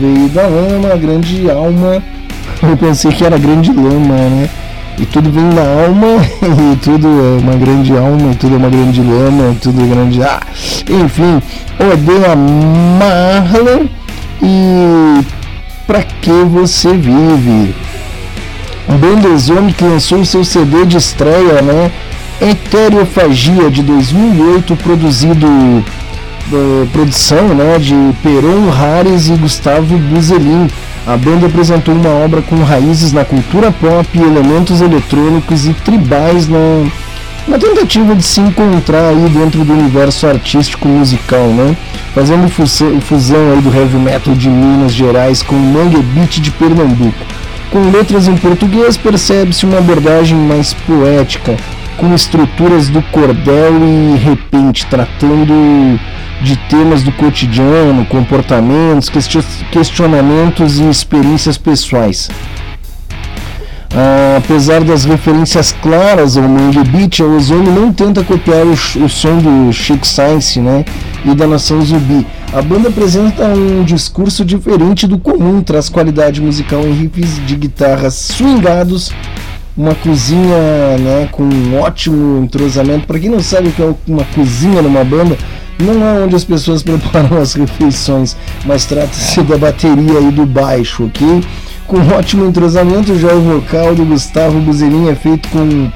Veio 0.00 0.30
da 0.30 0.46
Lama, 0.46 0.96
Grande 0.96 1.50
Alma. 1.50 2.02
Eu 2.66 2.76
pensei 2.78 3.12
que 3.12 3.22
era 3.22 3.36
Grande 3.36 3.70
Lama, 3.70 4.16
né? 4.16 4.48
E 4.98 5.06
tudo 5.06 5.30
vem 5.30 5.50
da 5.50 5.62
alma, 5.62 6.24
e 6.72 6.76
tudo 6.76 7.08
é 7.08 7.42
uma 7.42 7.56
grande 7.56 7.92
alma, 7.96 8.32
e 8.32 8.36
tudo 8.36 8.54
é 8.54 8.58
uma 8.58 8.70
grande 8.70 9.00
lama, 9.00 9.52
e 9.52 9.54
tudo 9.56 9.82
é 9.82 9.86
grande. 9.86 10.22
Ah, 10.22 10.40
enfim, 10.88 11.42
odeia 11.80 12.36
Marlon 12.36 13.86
e 14.42 15.24
Pra 15.86 16.02
que 16.02 16.30
você 16.30 16.94
vive? 16.94 17.74
Bandezone 18.88 19.70
que 19.72 19.84
lançou 19.84 20.24
seu 20.24 20.42
CD 20.42 20.86
de 20.86 20.96
estreia, 20.96 21.60
né? 21.60 21.92
Eterofagia 22.40 23.70
de 23.70 23.82
2008, 23.82 24.76
produzido 24.76 25.46
eh, 25.46 26.86
produção, 26.90 27.48
né, 27.48 27.78
de 27.78 27.94
Peron 28.22 28.72
Hares 28.72 29.28
e 29.28 29.32
Gustavo 29.32 29.98
Buzelin. 29.98 30.68
A 31.06 31.18
banda 31.18 31.46
apresentou 31.46 31.94
uma 31.94 32.08
obra 32.08 32.40
com 32.40 32.56
raízes 32.62 33.12
na 33.12 33.26
cultura 33.26 33.70
pop, 33.70 34.08
elementos 34.18 34.80
eletrônicos 34.80 35.66
e 35.66 35.74
tribais 35.74 36.48
na, 36.48 36.86
na 37.46 37.58
tentativa 37.58 38.14
de 38.14 38.22
se 38.22 38.40
encontrar 38.40 39.10
aí 39.10 39.28
dentro 39.28 39.66
do 39.66 39.72
universo 39.74 40.26
artístico 40.26 40.88
musical, 40.88 41.46
né? 41.48 41.76
Fazendo 42.14 42.48
fusão, 42.48 42.98
fusão 43.02 43.52
aí 43.52 43.60
do 43.60 43.74
heavy 43.74 43.98
metal 43.98 44.34
de 44.34 44.48
Minas 44.48 44.94
Gerais 44.94 45.42
com 45.42 45.54
o 45.54 45.60
mangue 45.60 46.00
beat 46.00 46.40
de 46.40 46.50
Pernambuco. 46.50 47.26
Com 47.70 47.90
letras 47.90 48.26
em 48.26 48.36
português 48.36 48.96
percebe-se 48.96 49.66
uma 49.66 49.78
abordagem 49.78 50.38
mais 50.38 50.72
poética, 50.72 51.54
com 51.98 52.14
estruturas 52.14 52.88
do 52.88 53.02
cordel 53.02 53.74
e 53.82 54.16
repente, 54.16 54.86
tratando 54.86 56.00
de 56.44 56.56
temas 56.68 57.02
do 57.02 57.10
cotidiano, 57.10 58.04
comportamentos, 58.04 59.10
questionamentos 59.72 60.78
e 60.78 60.88
experiências 60.88 61.56
pessoais. 61.56 62.28
Ah, 63.96 64.38
apesar 64.38 64.82
das 64.82 65.04
referências 65.04 65.70
claras 65.80 66.36
ao 66.36 66.42
Mangue 66.48 66.82
Beat, 66.82 67.20
a 67.20 67.24
Ozone 67.24 67.70
não 67.70 67.92
tenta 67.92 68.24
copiar 68.24 68.66
o, 68.66 68.72
o, 68.72 69.08
som 69.08 69.38
do 69.38 69.72
Chico 69.72 70.04
Science 70.04 70.58
né, 70.58 70.84
e 71.24 71.32
da 71.32 71.46
Nação 71.46 71.80
Zumbi. 71.80 72.26
A 72.52 72.60
banda 72.60 72.88
apresenta 72.88 73.46
um 73.46 73.84
discurso 73.84 74.44
diferente 74.44 75.06
do 75.06 75.16
comum, 75.16 75.62
traz 75.62 75.88
qualidade 75.88 76.40
musical 76.40 76.80
em 76.80 76.92
riffs 76.92 77.40
de 77.46 77.54
guitarras 77.54 78.14
swingados, 78.14 79.12
uma 79.76 79.94
cozinha 79.94 80.98
né, 80.98 81.28
com 81.30 81.44
um 81.44 81.78
ótimo 81.78 82.42
entrosamento. 82.42 83.06
Para 83.06 83.20
quem 83.20 83.30
não 83.30 83.40
sabe 83.40 83.68
o 83.68 83.72
que 83.72 83.80
é 83.82 83.94
uma 84.08 84.24
cozinha 84.34 84.82
numa 84.82 85.04
banda, 85.04 85.38
não 85.78 86.04
é 86.04 86.24
onde 86.24 86.36
as 86.36 86.44
pessoas 86.44 86.82
preparam 86.84 87.38
as 87.38 87.54
refeições, 87.54 88.36
mas 88.64 88.84
trata-se 88.84 89.42
da 89.42 89.58
bateria 89.58 90.20
e 90.20 90.30
do 90.30 90.46
baixo, 90.46 91.04
ok? 91.04 91.42
Com 91.86 91.98
ótimo 92.16 92.46
entrosamento, 92.46 93.18
já 93.18 93.32
o 93.32 93.40
vocal 93.40 93.94
do 93.94 94.04
Gustavo 94.04 94.58
Buzerin 94.60 95.08
é 95.08 95.14
feito 95.14 95.48
com, 95.50 95.90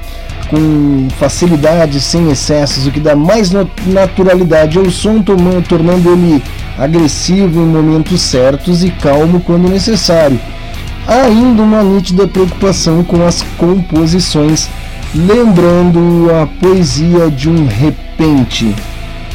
com 0.49 1.07
facilidade, 1.17 1.99
sem 1.99 2.29
excessos, 2.29 2.85
o 2.85 2.91
que 2.91 2.99
dá 2.99 3.15
mais 3.15 3.51
naturalidade 3.87 4.77
ao 4.77 4.89
som, 4.91 5.23
tornando 5.67 6.11
ele 6.11 6.43
agressivo 6.77 7.59
em 7.59 7.65
momentos 7.65 8.21
certos 8.21 8.83
e 8.83 8.91
calmo 8.91 9.39
quando 9.39 9.67
necessário. 9.67 10.39
Há 11.07 11.23
ainda 11.23 11.63
uma 11.63 11.81
nítida 11.81 12.27
preocupação 12.27 13.03
com 13.03 13.25
as 13.25 13.41
composições, 13.57 14.69
lembrando 15.15 16.27
a 16.39 16.45
poesia 16.45 17.31
de 17.31 17.49
um 17.49 17.65
repente. 17.65 18.75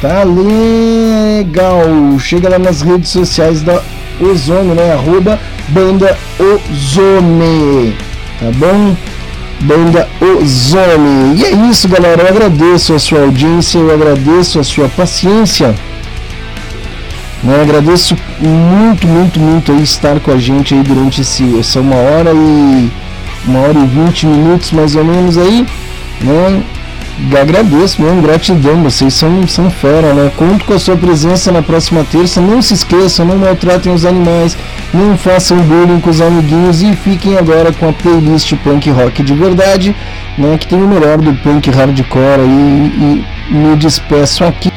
Tá 0.04 0.22
legal. 0.22 1.82
Chega 2.18 2.50
lá 2.50 2.58
nas 2.58 2.82
redes 2.82 3.08
sociais 3.08 3.62
da 3.62 3.80
Ozone, 4.20 4.74
né? 4.74 4.92
Arroba 4.92 5.40
Banda 5.68 6.18
Ozone. 6.38 7.96
Tá 8.38 8.50
bom? 8.54 8.94
Banda 9.60 10.06
Ozone. 10.20 11.36
E 11.36 11.44
é 11.46 11.52
isso, 11.70 11.88
galera. 11.88 12.20
Eu 12.20 12.28
agradeço 12.28 12.92
a 12.92 12.98
sua 12.98 13.20
audiência, 13.22 13.78
eu 13.78 13.94
agradeço 13.94 14.58
a 14.58 14.62
sua 14.62 14.90
paciência. 14.90 15.74
Né? 17.42 17.62
Agradeço 17.62 18.14
muito, 18.38 19.06
muito, 19.06 19.40
muito 19.40 19.72
aí 19.72 19.82
estar 19.82 20.20
com 20.20 20.32
a 20.32 20.36
gente 20.36 20.74
aí 20.74 20.82
durante 20.82 21.22
esse, 21.22 21.58
essa 21.58 21.80
uma 21.80 21.96
hora 21.96 22.30
e 22.30 22.90
uma 23.46 23.60
hora 23.60 23.78
e 23.78 23.86
vinte 23.86 24.26
minutos 24.26 24.70
mais 24.70 24.94
ou 24.96 25.04
menos 25.04 25.38
aí, 25.38 25.66
né? 26.20 26.62
Agradeço 27.40 28.02
mesmo, 28.02 28.22
gratidão, 28.22 28.82
vocês 28.82 29.14
são, 29.14 29.46
são 29.46 29.70
fera, 29.70 30.12
né? 30.12 30.32
Conto 30.36 30.64
com 30.64 30.74
a 30.74 30.78
sua 30.78 30.96
presença 30.96 31.52
na 31.52 31.62
próxima 31.62 32.04
terça. 32.04 32.40
Não 32.40 32.60
se 32.60 32.74
esqueçam, 32.74 33.24
não 33.24 33.38
maltratem 33.38 33.92
os 33.92 34.04
animais, 34.04 34.56
não 34.92 35.16
façam 35.16 35.58
bullying 35.58 36.00
com 36.00 36.10
os 36.10 36.20
amiguinhos 36.20 36.82
e 36.82 36.94
fiquem 36.96 37.36
agora 37.38 37.72
com 37.72 37.88
a 37.88 37.92
playlist 37.92 38.54
punk 38.64 38.90
rock 38.90 39.22
de 39.22 39.34
verdade, 39.34 39.94
né? 40.36 40.58
Que 40.58 40.66
tem 40.66 40.82
o 40.82 40.88
melhor 40.88 41.18
do 41.18 41.32
punk 41.34 41.70
hardcore 41.70 42.40
aí 42.40 43.24
e 43.50 43.54
me 43.54 43.76
despeço 43.76 44.44
aqui. 44.44 44.73